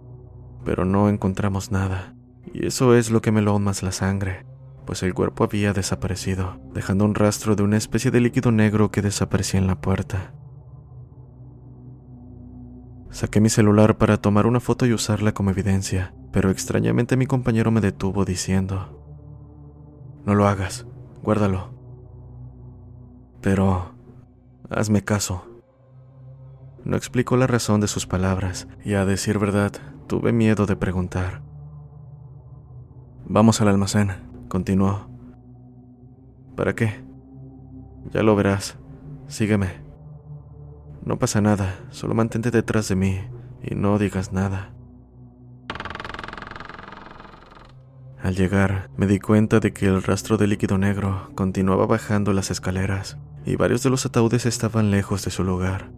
Pero 0.64 0.84
no 0.84 1.08
encontramos 1.08 1.70
nada, 1.70 2.14
y 2.52 2.66
eso 2.66 2.94
es 2.94 3.10
lo 3.10 3.22
que 3.22 3.32
me 3.32 3.42
lo 3.42 3.58
más 3.58 3.82
la 3.82 3.92
sangre 3.92 4.44
pues 4.88 5.02
el 5.02 5.12
cuerpo 5.12 5.44
había 5.44 5.74
desaparecido, 5.74 6.56
dejando 6.72 7.04
un 7.04 7.14
rastro 7.14 7.54
de 7.54 7.62
una 7.62 7.76
especie 7.76 8.10
de 8.10 8.22
líquido 8.22 8.52
negro 8.52 8.90
que 8.90 9.02
desaparecía 9.02 9.60
en 9.60 9.66
la 9.66 9.82
puerta. 9.82 10.32
Saqué 13.10 13.38
mi 13.42 13.50
celular 13.50 13.98
para 13.98 14.16
tomar 14.16 14.46
una 14.46 14.60
foto 14.60 14.86
y 14.86 14.94
usarla 14.94 15.34
como 15.34 15.50
evidencia, 15.50 16.14
pero 16.32 16.48
extrañamente 16.48 17.18
mi 17.18 17.26
compañero 17.26 17.70
me 17.70 17.82
detuvo 17.82 18.24
diciendo, 18.24 18.98
No 20.24 20.34
lo 20.34 20.48
hagas, 20.48 20.86
guárdalo. 21.22 21.77
Pero, 23.40 23.94
hazme 24.70 25.04
caso. 25.04 25.44
No 26.84 26.96
explicó 26.96 27.36
la 27.36 27.46
razón 27.46 27.80
de 27.80 27.88
sus 27.88 28.06
palabras, 28.06 28.68
y 28.84 28.94
a 28.94 29.04
decir 29.04 29.38
verdad, 29.38 29.72
tuve 30.06 30.32
miedo 30.32 30.66
de 30.66 30.76
preguntar. 30.76 31.42
Vamos 33.26 33.60
al 33.60 33.68
almacén, 33.68 34.28
Continuó. 34.48 35.10
¿Para 36.56 36.74
qué? 36.74 37.04
Ya 38.12 38.22
lo 38.22 38.34
verás. 38.34 38.78
Sígueme. 39.26 39.68
No 41.04 41.18
pasa 41.18 41.40
nada, 41.42 41.78
solo 41.90 42.14
mantente 42.14 42.50
detrás 42.50 42.88
de 42.88 42.96
mí 42.96 43.20
y 43.62 43.74
no 43.74 43.98
digas 43.98 44.32
nada. 44.32 44.72
Al 48.28 48.36
llegar, 48.36 48.90
me 48.94 49.06
di 49.06 49.20
cuenta 49.20 49.58
de 49.58 49.72
que 49.72 49.86
el 49.86 50.02
rastro 50.02 50.36
de 50.36 50.46
líquido 50.46 50.76
negro 50.76 51.30
continuaba 51.34 51.86
bajando 51.86 52.34
las 52.34 52.50
escaleras 52.50 53.16
y 53.46 53.56
varios 53.56 53.82
de 53.82 53.88
los 53.88 54.04
ataúdes 54.04 54.44
estaban 54.44 54.90
lejos 54.90 55.24
de 55.24 55.30
su 55.30 55.44
lugar. 55.44 55.90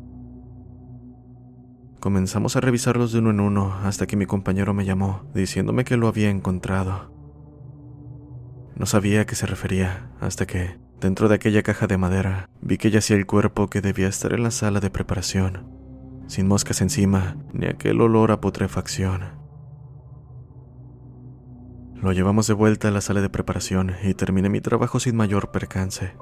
Comenzamos 1.99 2.55
a 2.55 2.61
revisarlos 2.61 3.11
de 3.11 3.19
uno 3.19 3.31
en 3.31 3.41
uno 3.41 3.75
hasta 3.83 4.07
que 4.07 4.15
mi 4.15 4.27
compañero 4.27 4.73
me 4.75 4.85
llamó, 4.85 5.25
diciéndome 5.35 5.83
que 5.83 5.97
lo 5.97 6.07
había 6.07 6.31
encontrado. 6.31 7.13
No 8.77 8.87
sabía 8.87 9.23
a 9.23 9.27
qué 9.27 9.35
se 9.35 9.47
refería, 9.47 10.13
hasta 10.21 10.47
que, 10.47 10.79
dentro 11.01 11.29
de 11.29 11.35
aquella 11.35 11.65
caja 11.65 11.89
de 11.89 11.99
madera, 11.99 12.49
vi 12.61 12.79
que 12.79 12.93
yacía 12.93 13.17
el 13.17 13.27
cuerpo 13.27 13.69
que 13.69 13.81
debía 13.81 14.07
estar 14.07 14.33
en 14.33 14.45
la 14.45 14.53
sala 14.53 14.79
de 14.79 14.91
preparación, 14.91 15.67
sin 16.29 16.47
moscas 16.47 16.81
encima, 16.81 17.39
ni 17.53 17.67
aquel 17.67 18.01
olor 18.01 18.31
a 18.31 18.41
putrefacción. 18.41 19.40
Lo 22.03 22.13
llevamos 22.13 22.47
de 22.47 22.55
vuelta 22.55 22.89
a 22.89 22.91
la 22.91 23.03
sala 23.03 23.21
de 23.21 23.29
preparación 23.29 23.93
y 24.03 24.15
terminé 24.15 24.49
mi 24.49 24.63
trabajo 24.63 24.99
sin 24.99 25.17
mayor 25.17 25.51
percance. 25.51 26.15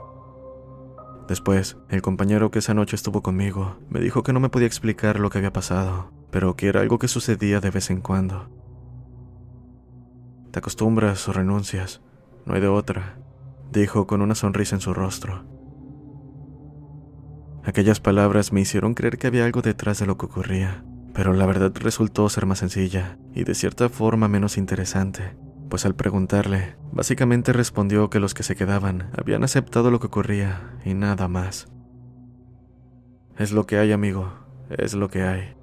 Después, 1.28 1.76
el 1.88 2.02
compañero 2.02 2.50
que 2.50 2.58
esa 2.58 2.74
noche 2.74 2.96
estuvo 2.96 3.22
conmigo 3.22 3.76
me 3.88 4.00
dijo 4.00 4.24
que 4.24 4.32
no 4.32 4.40
me 4.40 4.48
podía 4.48 4.66
explicar 4.66 5.20
lo 5.20 5.30
que 5.30 5.38
había 5.38 5.52
pasado, 5.52 6.10
pero 6.32 6.56
que 6.56 6.66
era 6.66 6.80
algo 6.80 6.98
que 6.98 7.06
sucedía 7.06 7.60
de 7.60 7.70
vez 7.70 7.90
en 7.90 8.00
cuando. 8.00 8.48
Te 10.50 10.58
acostumbras 10.58 11.28
o 11.28 11.32
renuncias, 11.32 12.00
no 12.44 12.54
hay 12.54 12.60
de 12.60 12.68
otra, 12.68 13.20
dijo 13.70 14.08
con 14.08 14.20
una 14.20 14.34
sonrisa 14.34 14.74
en 14.74 14.80
su 14.80 14.94
rostro. 14.94 15.44
Aquellas 17.62 18.00
palabras 18.00 18.52
me 18.52 18.62
hicieron 18.62 18.94
creer 18.94 19.16
que 19.16 19.28
había 19.28 19.44
algo 19.44 19.62
detrás 19.62 20.00
de 20.00 20.06
lo 20.06 20.18
que 20.18 20.26
ocurría, 20.26 20.82
pero 21.14 21.34
la 21.34 21.46
verdad 21.46 21.72
resultó 21.76 22.28
ser 22.30 22.46
más 22.46 22.58
sencilla 22.58 23.16
y 23.32 23.44
de 23.44 23.54
cierta 23.54 23.88
forma 23.88 24.26
menos 24.26 24.56
interesante 24.56 25.36
pues 25.68 25.86
al 25.86 25.94
preguntarle, 25.94 26.76
básicamente 26.92 27.52
respondió 27.52 28.10
que 28.10 28.20
los 28.20 28.34
que 28.34 28.42
se 28.42 28.56
quedaban 28.56 29.10
habían 29.16 29.44
aceptado 29.44 29.90
lo 29.90 30.00
que 30.00 30.08
ocurría 30.08 30.78
y 30.84 30.94
nada 30.94 31.28
más. 31.28 31.68
Es 33.36 33.52
lo 33.52 33.66
que 33.66 33.78
hay, 33.78 33.92
amigo, 33.92 34.32
es 34.70 34.94
lo 34.94 35.08
que 35.08 35.22
hay. 35.22 35.54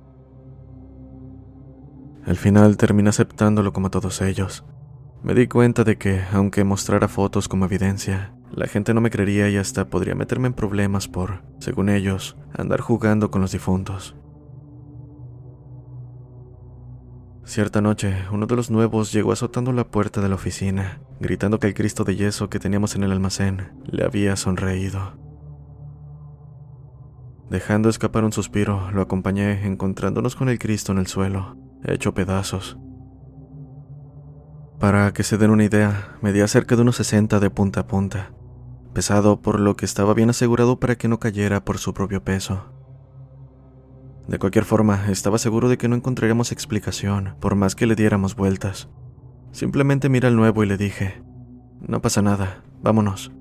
Al 2.26 2.38
final 2.38 2.78
terminé 2.78 3.10
aceptándolo 3.10 3.74
como 3.74 3.92
todos 3.92 4.22
ellos. 4.22 4.64
Me 5.24 5.34
di 5.34 5.48
cuenta 5.48 5.84
de 5.84 5.98
que, 5.98 6.22
aunque 6.32 6.64
mostrara 6.64 7.08
fotos 7.08 7.48
como 7.48 7.66
evidencia, 7.66 8.34
la 8.52 8.68
gente 8.68 8.94
no 8.94 9.02
me 9.02 9.12
creería 9.12 9.50
y 9.50 9.58
hasta 9.58 9.90
podría 9.90 10.16
meterme 10.16 10.48
en 10.48 10.54
problemas 10.54 11.08
por, 11.08 11.44
según 11.60 11.90
ellos, 11.90 12.38
andar 12.54 12.80
jugando 12.80 13.30
con 13.30 13.42
los 13.42 13.52
difuntos. 13.52 14.16
Cierta 17.46 17.80
noche, 17.80 18.26
uno 18.32 18.48
de 18.48 18.56
los 18.56 18.72
nuevos 18.72 19.14
llegó 19.14 19.32
azotando 19.32 19.72
la 19.72 19.88
puerta 19.88 20.20
de 20.20 20.30
la 20.30 20.36
oficina, 20.36 21.00
gritando 21.20 21.60
que 21.60 21.68
el 21.68 21.76
Cristo 21.76 22.04
de 22.04 22.16
yeso 22.16 22.50
que 22.50 22.60
teníamos 22.60 22.96
en 22.96 23.04
el 23.04 23.12
almacén 23.12 23.72
le 23.86 24.04
había 24.04 24.36
sonreído. 24.36 25.14
Dejando 27.52 27.88
escapar 27.88 28.24
un 28.24 28.32
suspiro, 28.32 28.90
lo 28.92 29.02
acompañé 29.04 29.68
encontrándonos 29.68 30.36
con 30.36 30.50
el 30.50 30.58
Cristo 30.58 30.92
en 30.92 30.98
el 30.98 31.06
suelo, 31.06 31.56
hecho 31.84 32.16
pedazos. 32.16 32.80
Para 34.80 35.14
que 35.14 35.22
se 35.22 35.38
den 35.38 35.52
una 35.52 35.66
idea, 35.66 36.18
medía 36.24 36.48
cerca 36.48 36.76
de 36.76 36.82
unos 36.82 36.96
60 36.96 37.40
de 37.40 37.50
punta 37.52 37.82
a 37.82 37.88
punta, 37.88 38.34
pesado 38.94 39.40
por 39.42 39.60
lo 39.60 39.76
que 39.76 39.86
estaba 39.86 40.16
bien 40.16 40.32
asegurado 40.32 40.80
para 40.80 40.96
que 40.96 41.08
no 41.08 41.20
cayera 41.20 41.64
por 41.64 41.78
su 41.78 41.94
propio 41.94 42.24
peso. 42.24 42.75
De 44.28 44.40
cualquier 44.40 44.66
forma, 44.66 45.10
estaba 45.10 45.38
seguro 45.38 45.70
de 45.70 45.78
que 45.78 45.88
no 45.88 45.96
encontraríamos 45.96 46.52
explicación, 46.52 47.36
por 47.40 47.56
más 47.56 47.76
que 47.76 47.86
le 47.86 47.96
diéramos 47.96 48.36
vueltas. 48.36 48.90
Simplemente 49.52 50.10
miré 50.10 50.28
al 50.28 50.36
nuevo 50.36 50.64
y 50.64 50.68
le 50.68 50.78
dije, 50.78 51.24
no 51.80 52.02
pasa 52.02 52.22
nada, 52.22 52.64
vámonos, 52.82 53.32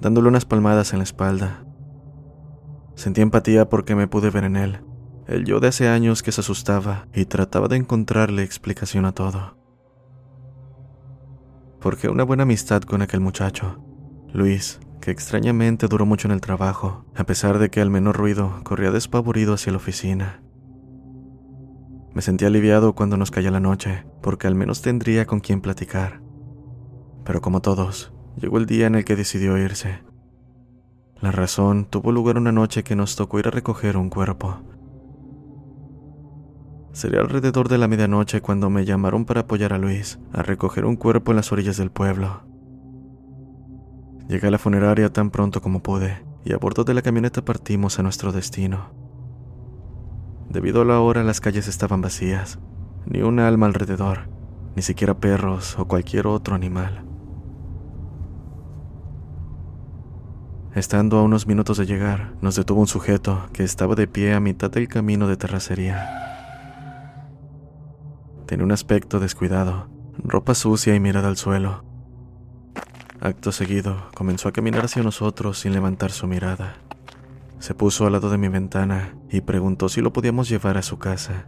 dándole 0.00 0.28
unas 0.28 0.44
palmadas 0.44 0.92
en 0.92 0.98
la 0.98 1.04
espalda. 1.04 1.64
Sentí 2.94 3.22
empatía 3.22 3.68
porque 3.68 3.94
me 3.94 4.08
pude 4.08 4.30
ver 4.30 4.44
en 4.44 4.56
él, 4.56 4.80
el 5.26 5.44
yo 5.44 5.58
de 5.58 5.68
hace 5.68 5.88
años 5.88 6.22
que 6.22 6.32
se 6.32 6.42
asustaba 6.42 7.08
y 7.14 7.24
trataba 7.24 7.68
de 7.68 7.76
encontrarle 7.76 8.42
explicación 8.42 9.06
a 9.06 9.12
todo. 9.12 9.56
Porque 11.80 12.08
una 12.08 12.24
buena 12.24 12.44
amistad 12.44 12.82
con 12.82 13.00
aquel 13.00 13.20
muchacho, 13.20 13.82
Luis, 14.32 14.80
que 15.06 15.12
extrañamente 15.12 15.86
duró 15.86 16.04
mucho 16.04 16.26
en 16.26 16.32
el 16.32 16.40
trabajo, 16.40 17.04
a 17.14 17.22
pesar 17.22 17.60
de 17.60 17.70
que 17.70 17.80
al 17.80 17.90
menor 17.90 18.16
ruido 18.16 18.58
corría 18.64 18.90
despavorido 18.90 19.54
hacia 19.54 19.70
la 19.70 19.76
oficina. 19.76 20.42
Me 22.12 22.22
sentí 22.22 22.44
aliviado 22.44 22.96
cuando 22.96 23.16
nos 23.16 23.30
caía 23.30 23.52
la 23.52 23.60
noche, 23.60 24.04
porque 24.20 24.48
al 24.48 24.56
menos 24.56 24.82
tendría 24.82 25.24
con 25.24 25.38
quien 25.38 25.60
platicar. 25.60 26.22
Pero 27.24 27.40
como 27.40 27.62
todos, 27.62 28.12
llegó 28.36 28.58
el 28.58 28.66
día 28.66 28.88
en 28.88 28.96
el 28.96 29.04
que 29.04 29.14
decidió 29.14 29.56
irse. 29.56 30.00
La 31.20 31.30
razón 31.30 31.84
tuvo 31.84 32.10
lugar 32.10 32.36
una 32.36 32.50
noche 32.50 32.82
que 32.82 32.96
nos 32.96 33.14
tocó 33.14 33.38
ir 33.38 33.46
a 33.46 33.52
recoger 33.52 33.96
un 33.96 34.10
cuerpo. 34.10 34.58
Sería 36.90 37.20
alrededor 37.20 37.68
de 37.68 37.78
la 37.78 37.86
medianoche 37.86 38.40
cuando 38.40 38.70
me 38.70 38.84
llamaron 38.84 39.24
para 39.24 39.42
apoyar 39.42 39.72
a 39.72 39.78
Luis 39.78 40.18
a 40.32 40.42
recoger 40.42 40.84
un 40.84 40.96
cuerpo 40.96 41.30
en 41.30 41.36
las 41.36 41.52
orillas 41.52 41.76
del 41.76 41.92
pueblo. 41.92 42.45
Llegué 44.28 44.48
a 44.48 44.50
la 44.50 44.58
funeraria 44.58 45.12
tan 45.12 45.30
pronto 45.30 45.62
como 45.62 45.82
pude 45.82 46.24
y 46.44 46.52
a 46.52 46.58
bordo 46.58 46.84
de 46.84 46.94
la 46.94 47.02
camioneta 47.02 47.44
partimos 47.44 47.98
a 47.98 48.02
nuestro 48.02 48.32
destino. 48.32 48.90
Debido 50.48 50.82
a 50.82 50.84
la 50.84 51.00
hora 51.00 51.22
las 51.22 51.40
calles 51.40 51.68
estaban 51.68 52.00
vacías, 52.00 52.58
ni 53.04 53.22
un 53.22 53.38
alma 53.38 53.66
alrededor, 53.66 54.28
ni 54.74 54.82
siquiera 54.82 55.18
perros 55.18 55.78
o 55.78 55.86
cualquier 55.86 56.26
otro 56.26 56.54
animal. 56.54 57.04
Estando 60.74 61.18
a 61.18 61.22
unos 61.22 61.46
minutos 61.46 61.78
de 61.78 61.86
llegar, 61.86 62.34
nos 62.42 62.54
detuvo 62.56 62.80
un 62.80 62.86
sujeto 62.86 63.48
que 63.52 63.64
estaba 63.64 63.94
de 63.94 64.06
pie 64.06 64.34
a 64.34 64.40
mitad 64.40 64.70
del 64.70 64.88
camino 64.88 65.26
de 65.26 65.36
terracería. 65.36 66.04
Tenía 68.46 68.64
un 68.64 68.72
aspecto 68.72 69.18
descuidado, 69.18 69.88
ropa 70.18 70.54
sucia 70.54 70.94
y 70.94 71.00
mirada 71.00 71.28
al 71.28 71.36
suelo, 71.36 71.84
Acto 73.20 73.50
seguido, 73.50 74.08
comenzó 74.14 74.48
a 74.48 74.52
caminar 74.52 74.84
hacia 74.84 75.02
nosotros 75.02 75.58
sin 75.58 75.72
levantar 75.72 76.12
su 76.12 76.26
mirada. 76.26 76.76
Se 77.58 77.74
puso 77.74 78.06
al 78.06 78.12
lado 78.12 78.28
de 78.28 78.36
mi 78.36 78.48
ventana 78.48 79.16
y 79.30 79.40
preguntó 79.40 79.88
si 79.88 80.02
lo 80.02 80.12
podíamos 80.12 80.48
llevar 80.48 80.76
a 80.76 80.82
su 80.82 80.98
casa. 80.98 81.46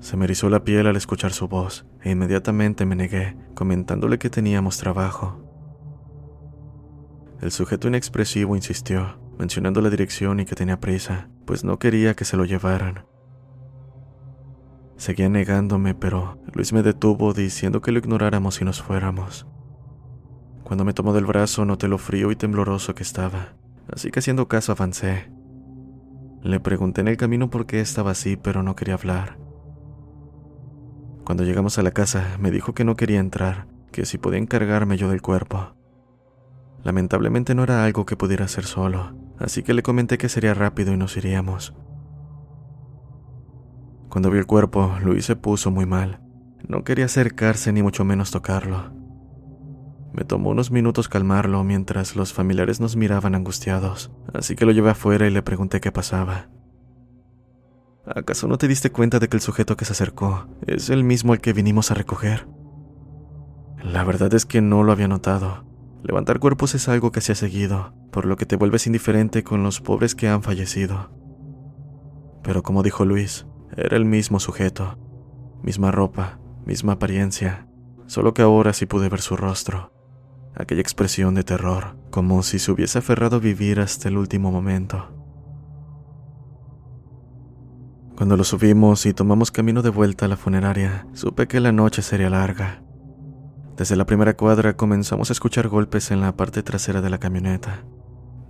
Se 0.00 0.16
me 0.16 0.24
erizó 0.24 0.48
la 0.48 0.62
piel 0.62 0.86
al 0.86 0.96
escuchar 0.96 1.32
su 1.32 1.48
voz 1.48 1.84
e 2.02 2.10
inmediatamente 2.10 2.86
me 2.86 2.94
negué, 2.94 3.36
comentándole 3.54 4.18
que 4.18 4.30
teníamos 4.30 4.78
trabajo. 4.78 5.44
El 7.40 7.50
sujeto 7.50 7.88
inexpresivo 7.88 8.54
insistió, 8.54 9.18
mencionando 9.38 9.80
la 9.80 9.90
dirección 9.90 10.38
y 10.38 10.44
que 10.44 10.54
tenía 10.54 10.78
prisa, 10.78 11.28
pues 11.44 11.64
no 11.64 11.78
quería 11.80 12.14
que 12.14 12.24
se 12.24 12.36
lo 12.36 12.44
llevaran. 12.44 13.04
Seguía 14.98 15.28
negándome, 15.28 15.94
pero 15.94 16.38
Luis 16.52 16.72
me 16.72 16.82
detuvo 16.82 17.32
diciendo 17.32 17.80
que 17.80 17.92
lo 17.92 18.00
ignoráramos 18.00 18.60
y 18.60 18.64
nos 18.64 18.82
fuéramos. 18.82 19.46
Cuando 20.64 20.84
me 20.84 20.92
tomó 20.92 21.12
del 21.12 21.24
brazo 21.24 21.64
noté 21.64 21.86
lo 21.86 21.98
frío 21.98 22.32
y 22.32 22.36
tembloroso 22.36 22.96
que 22.96 23.04
estaba, 23.04 23.54
así 23.90 24.10
que 24.10 24.18
haciendo 24.18 24.48
caso 24.48 24.72
avancé. 24.72 25.30
Le 26.42 26.58
pregunté 26.58 27.00
en 27.00 27.08
el 27.08 27.16
camino 27.16 27.48
por 27.48 27.64
qué 27.64 27.80
estaba 27.80 28.10
así, 28.10 28.36
pero 28.36 28.64
no 28.64 28.74
quería 28.74 28.94
hablar. 28.94 29.38
Cuando 31.24 31.44
llegamos 31.44 31.78
a 31.78 31.82
la 31.82 31.92
casa, 31.92 32.36
me 32.40 32.50
dijo 32.50 32.74
que 32.74 32.84
no 32.84 32.96
quería 32.96 33.20
entrar, 33.20 33.68
que 33.92 34.04
si 34.04 34.18
podía 34.18 34.40
encargarme 34.40 34.96
yo 34.96 35.08
del 35.10 35.22
cuerpo. 35.22 35.76
Lamentablemente 36.82 37.54
no 37.54 37.62
era 37.62 37.84
algo 37.84 38.04
que 38.04 38.16
pudiera 38.16 38.46
hacer 38.46 38.64
solo, 38.64 39.14
así 39.38 39.62
que 39.62 39.74
le 39.74 39.82
comenté 39.84 40.18
que 40.18 40.28
sería 40.28 40.54
rápido 40.54 40.92
y 40.92 40.96
nos 40.96 41.16
iríamos. 41.16 41.72
Cuando 44.08 44.30
vi 44.30 44.38
el 44.38 44.46
cuerpo, 44.46 44.94
Luis 45.02 45.26
se 45.26 45.36
puso 45.36 45.70
muy 45.70 45.86
mal. 45.86 46.20
No 46.66 46.84
quería 46.84 47.04
acercarse 47.04 47.72
ni 47.72 47.82
mucho 47.82 48.04
menos 48.04 48.30
tocarlo. 48.30 48.92
Me 50.12 50.24
tomó 50.24 50.50
unos 50.50 50.70
minutos 50.70 51.08
calmarlo 51.08 51.62
mientras 51.64 52.16
los 52.16 52.32
familiares 52.32 52.80
nos 52.80 52.96
miraban 52.96 53.34
angustiados, 53.34 54.10
así 54.32 54.56
que 54.56 54.64
lo 54.64 54.72
llevé 54.72 54.90
afuera 54.90 55.26
y 55.26 55.30
le 55.30 55.42
pregunté 55.42 55.80
qué 55.80 55.92
pasaba. 55.92 56.48
¿Acaso 58.06 58.48
no 58.48 58.56
te 58.56 58.68
diste 58.68 58.90
cuenta 58.90 59.18
de 59.18 59.28
que 59.28 59.36
el 59.36 59.42
sujeto 59.42 59.76
que 59.76 59.84
se 59.84 59.92
acercó 59.92 60.46
es 60.66 60.88
el 60.88 61.04
mismo 61.04 61.34
al 61.34 61.40
que 61.40 61.52
vinimos 61.52 61.90
a 61.90 61.94
recoger? 61.94 62.48
La 63.82 64.02
verdad 64.02 64.32
es 64.32 64.46
que 64.46 64.62
no 64.62 64.82
lo 64.82 64.92
había 64.92 65.08
notado. 65.08 65.66
Levantar 66.02 66.38
cuerpos 66.38 66.74
es 66.74 66.88
algo 66.88 67.12
que 67.12 67.20
se 67.20 67.32
ha 67.32 67.34
seguido, 67.34 67.92
por 68.10 68.24
lo 68.24 68.36
que 68.36 68.46
te 68.46 68.56
vuelves 68.56 68.86
indiferente 68.86 69.44
con 69.44 69.62
los 69.62 69.80
pobres 69.80 70.14
que 70.14 70.28
han 70.28 70.42
fallecido. 70.42 71.10
Pero 72.42 72.62
como 72.62 72.82
dijo 72.82 73.04
Luis, 73.04 73.46
era 73.76 73.96
el 73.96 74.04
mismo 74.04 74.40
sujeto, 74.40 74.98
misma 75.62 75.90
ropa, 75.90 76.38
misma 76.64 76.94
apariencia, 76.94 77.68
solo 78.06 78.34
que 78.34 78.42
ahora 78.42 78.72
sí 78.72 78.86
pude 78.86 79.08
ver 79.08 79.20
su 79.20 79.36
rostro, 79.36 79.92
aquella 80.54 80.80
expresión 80.80 81.34
de 81.34 81.44
terror, 81.44 81.96
como 82.10 82.42
si 82.42 82.58
se 82.58 82.72
hubiese 82.72 82.98
aferrado 82.98 83.36
a 83.36 83.40
vivir 83.40 83.80
hasta 83.80 84.08
el 84.08 84.16
último 84.16 84.50
momento. 84.50 85.14
Cuando 88.16 88.36
lo 88.36 88.42
subimos 88.42 89.06
y 89.06 89.14
tomamos 89.14 89.52
camino 89.52 89.82
de 89.82 89.90
vuelta 89.90 90.24
a 90.24 90.28
la 90.28 90.36
funeraria, 90.36 91.06
supe 91.12 91.46
que 91.46 91.60
la 91.60 91.70
noche 91.70 92.02
sería 92.02 92.30
larga. 92.30 92.82
Desde 93.76 93.94
la 93.94 94.06
primera 94.06 94.36
cuadra 94.36 94.76
comenzamos 94.76 95.30
a 95.30 95.32
escuchar 95.32 95.68
golpes 95.68 96.10
en 96.10 96.20
la 96.20 96.36
parte 96.36 96.64
trasera 96.64 97.00
de 97.00 97.10
la 97.10 97.18
camioneta. 97.18 97.84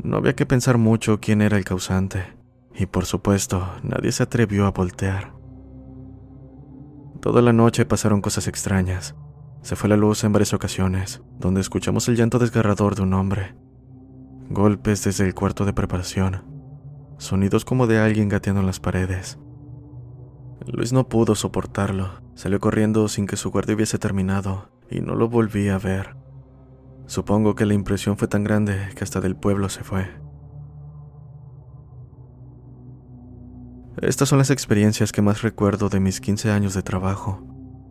No 0.03 0.17
había 0.17 0.35
que 0.35 0.47
pensar 0.47 0.79
mucho 0.79 1.21
quién 1.21 1.43
era 1.43 1.59
el 1.59 1.65
causante 1.65 2.38
y 2.79 2.87
por 2.87 3.05
supuesto 3.05 3.69
nadie 3.83 4.13
se 4.13 4.23
atrevió 4.23 4.67
a 4.67 4.71
voltear. 4.71 5.35
Toda 7.21 7.43
la 7.43 7.53
noche 7.53 7.85
pasaron 7.85 8.21
cosas 8.21 8.47
extrañas. 8.47 9.17
Se 9.63 9.75
fue 9.75 9.89
la 9.89 9.97
luz 9.97 10.23
en 10.23 10.33
varias 10.33 10.55
ocasiones, 10.55 11.21
donde 11.39 11.61
escuchamos 11.61 12.09
el 12.09 12.17
llanto 12.17 12.39
desgarrador 12.39 12.95
de 12.95 13.03
un 13.03 13.13
hombre. 13.15 13.57
Golpes 14.49 15.03
desde 15.03 15.27
el 15.27 15.35
cuarto 15.35 15.65
de 15.65 15.73
preparación. 15.73 16.45
Sonidos 17.19 17.65
como 17.65 17.89
de 17.89 17.99
alguien 17.99 18.29
gateando 18.29 18.61
en 18.61 18.67
las 18.67 18.79
paredes. 18.79 19.39
Luis 20.65 20.93
no 20.93 21.09
pudo 21.09 21.35
soportarlo. 21.35 22.23
Salió 22.35 22.61
corriendo 22.61 23.09
sin 23.09 23.27
que 23.27 23.37
su 23.37 23.51
guardia 23.51 23.75
hubiese 23.75 23.99
terminado 23.99 24.71
y 24.89 25.01
no 25.01 25.17
lo 25.17 25.29
volví 25.29 25.69
a 25.69 25.79
ver. 25.79 26.17
Supongo 27.07 27.57
que 27.57 27.67
la 27.67 27.75
impresión 27.75 28.17
fue 28.17 28.29
tan 28.29 28.45
grande 28.45 28.91
que 28.95 29.03
hasta 29.03 29.21
del 29.21 29.35
pueblo 29.35 29.69
se 29.69 29.83
fue. 29.83 30.28
Estas 34.03 34.29
son 34.29 34.39
las 34.39 34.51
experiencias 34.51 35.11
que 35.11 35.23
más 35.23 35.43
recuerdo 35.43 35.89
de 35.89 35.99
mis 35.99 36.21
15 36.21 36.53
años 36.53 36.73
de 36.75 36.83
trabajo, 36.83 37.43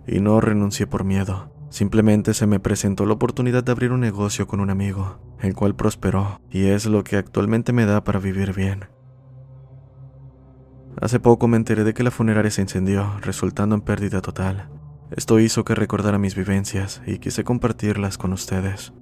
y 0.07 0.21
no 0.21 0.39
renuncié 0.39 0.87
por 0.87 1.03
miedo. 1.03 1.51
Simplemente 1.69 2.33
se 2.33 2.47
me 2.47 2.61
presentó 2.61 3.05
la 3.05 3.13
oportunidad 3.13 3.61
de 3.63 3.73
abrir 3.73 3.91
un 3.91 3.99
negocio 3.99 4.47
con 4.47 4.61
un 4.61 4.69
amigo, 4.69 5.19
el 5.41 5.53
cual 5.53 5.75
prosperó, 5.75 6.39
y 6.49 6.67
es 6.67 6.85
lo 6.85 7.03
que 7.03 7.17
actualmente 7.17 7.73
me 7.73 7.85
da 7.85 8.05
para 8.05 8.19
vivir 8.19 8.53
bien. 8.53 8.85
Hace 11.01 11.19
poco 11.19 11.49
me 11.49 11.57
enteré 11.57 11.83
de 11.83 11.93
que 11.93 12.03
la 12.03 12.11
funeraria 12.11 12.51
se 12.51 12.61
incendió, 12.61 13.19
resultando 13.19 13.75
en 13.75 13.81
pérdida 13.81 14.21
total. 14.21 14.69
Esto 15.11 15.39
hizo 15.39 15.65
que 15.65 15.75
recordara 15.75 16.17
mis 16.17 16.35
vivencias 16.35 17.01
y 17.05 17.19
quise 17.19 17.43
compartirlas 17.43 18.17
con 18.17 18.31
ustedes. 18.31 18.93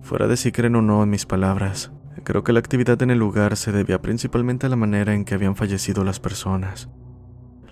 Fuera 0.00 0.26
de 0.26 0.38
si 0.38 0.52
creen 0.52 0.76
o 0.76 0.82
no 0.82 1.02
en 1.02 1.10
mis 1.10 1.26
palabras, 1.26 1.92
creo 2.20 2.44
que 2.44 2.52
la 2.52 2.60
actividad 2.60 3.02
en 3.02 3.10
el 3.10 3.18
lugar 3.18 3.56
se 3.56 3.72
debía 3.72 4.00
principalmente 4.00 4.66
a 4.66 4.68
la 4.68 4.76
manera 4.76 5.14
en 5.14 5.24
que 5.24 5.34
habían 5.34 5.56
fallecido 5.56 6.04
las 6.04 6.20
personas. 6.20 6.88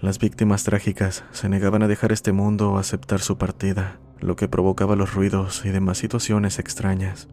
Las 0.01 0.19
víctimas 0.19 0.65
trágicas 0.65 1.25
se 1.33 1.49
negaban 1.49 1.83
a 1.83 1.89
dejar 1.89 2.13
este 2.13 2.33
mundo 2.33 2.73
o 2.73 2.79
aceptar 2.79 3.21
su 3.21 3.37
partida, 3.39 3.99
lo 4.21 4.37
que 4.37 4.49
provocaba 4.49 4.97
los 4.97 5.15
ruidos 5.15 5.65
y 5.65 5.71
demás 5.71 5.99
situaciones 5.99 6.59
extrañas. 6.59 7.29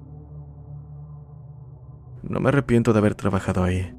No 2.23 2.39
me 2.39 2.49
arrepiento 2.49 2.91
de 2.91 2.99
haber 2.99 3.15
trabajado 3.15 3.63
ahí. 3.63 3.93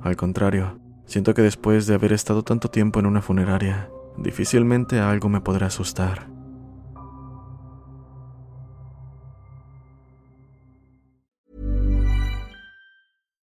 Al 0.00 0.16
contrario, 0.16 0.78
siento 1.06 1.34
que 1.34 1.42
después 1.42 1.86
de 1.86 1.94
haber 1.94 2.12
estado 2.12 2.44
tanto 2.44 2.68
tiempo 2.68 3.00
en 3.00 3.06
una 3.06 3.20
funeraria, 3.20 3.90
difícilmente 4.16 5.00
algo 5.00 5.28
me 5.28 5.40
podrá 5.40 5.66
asustar. 5.66 6.33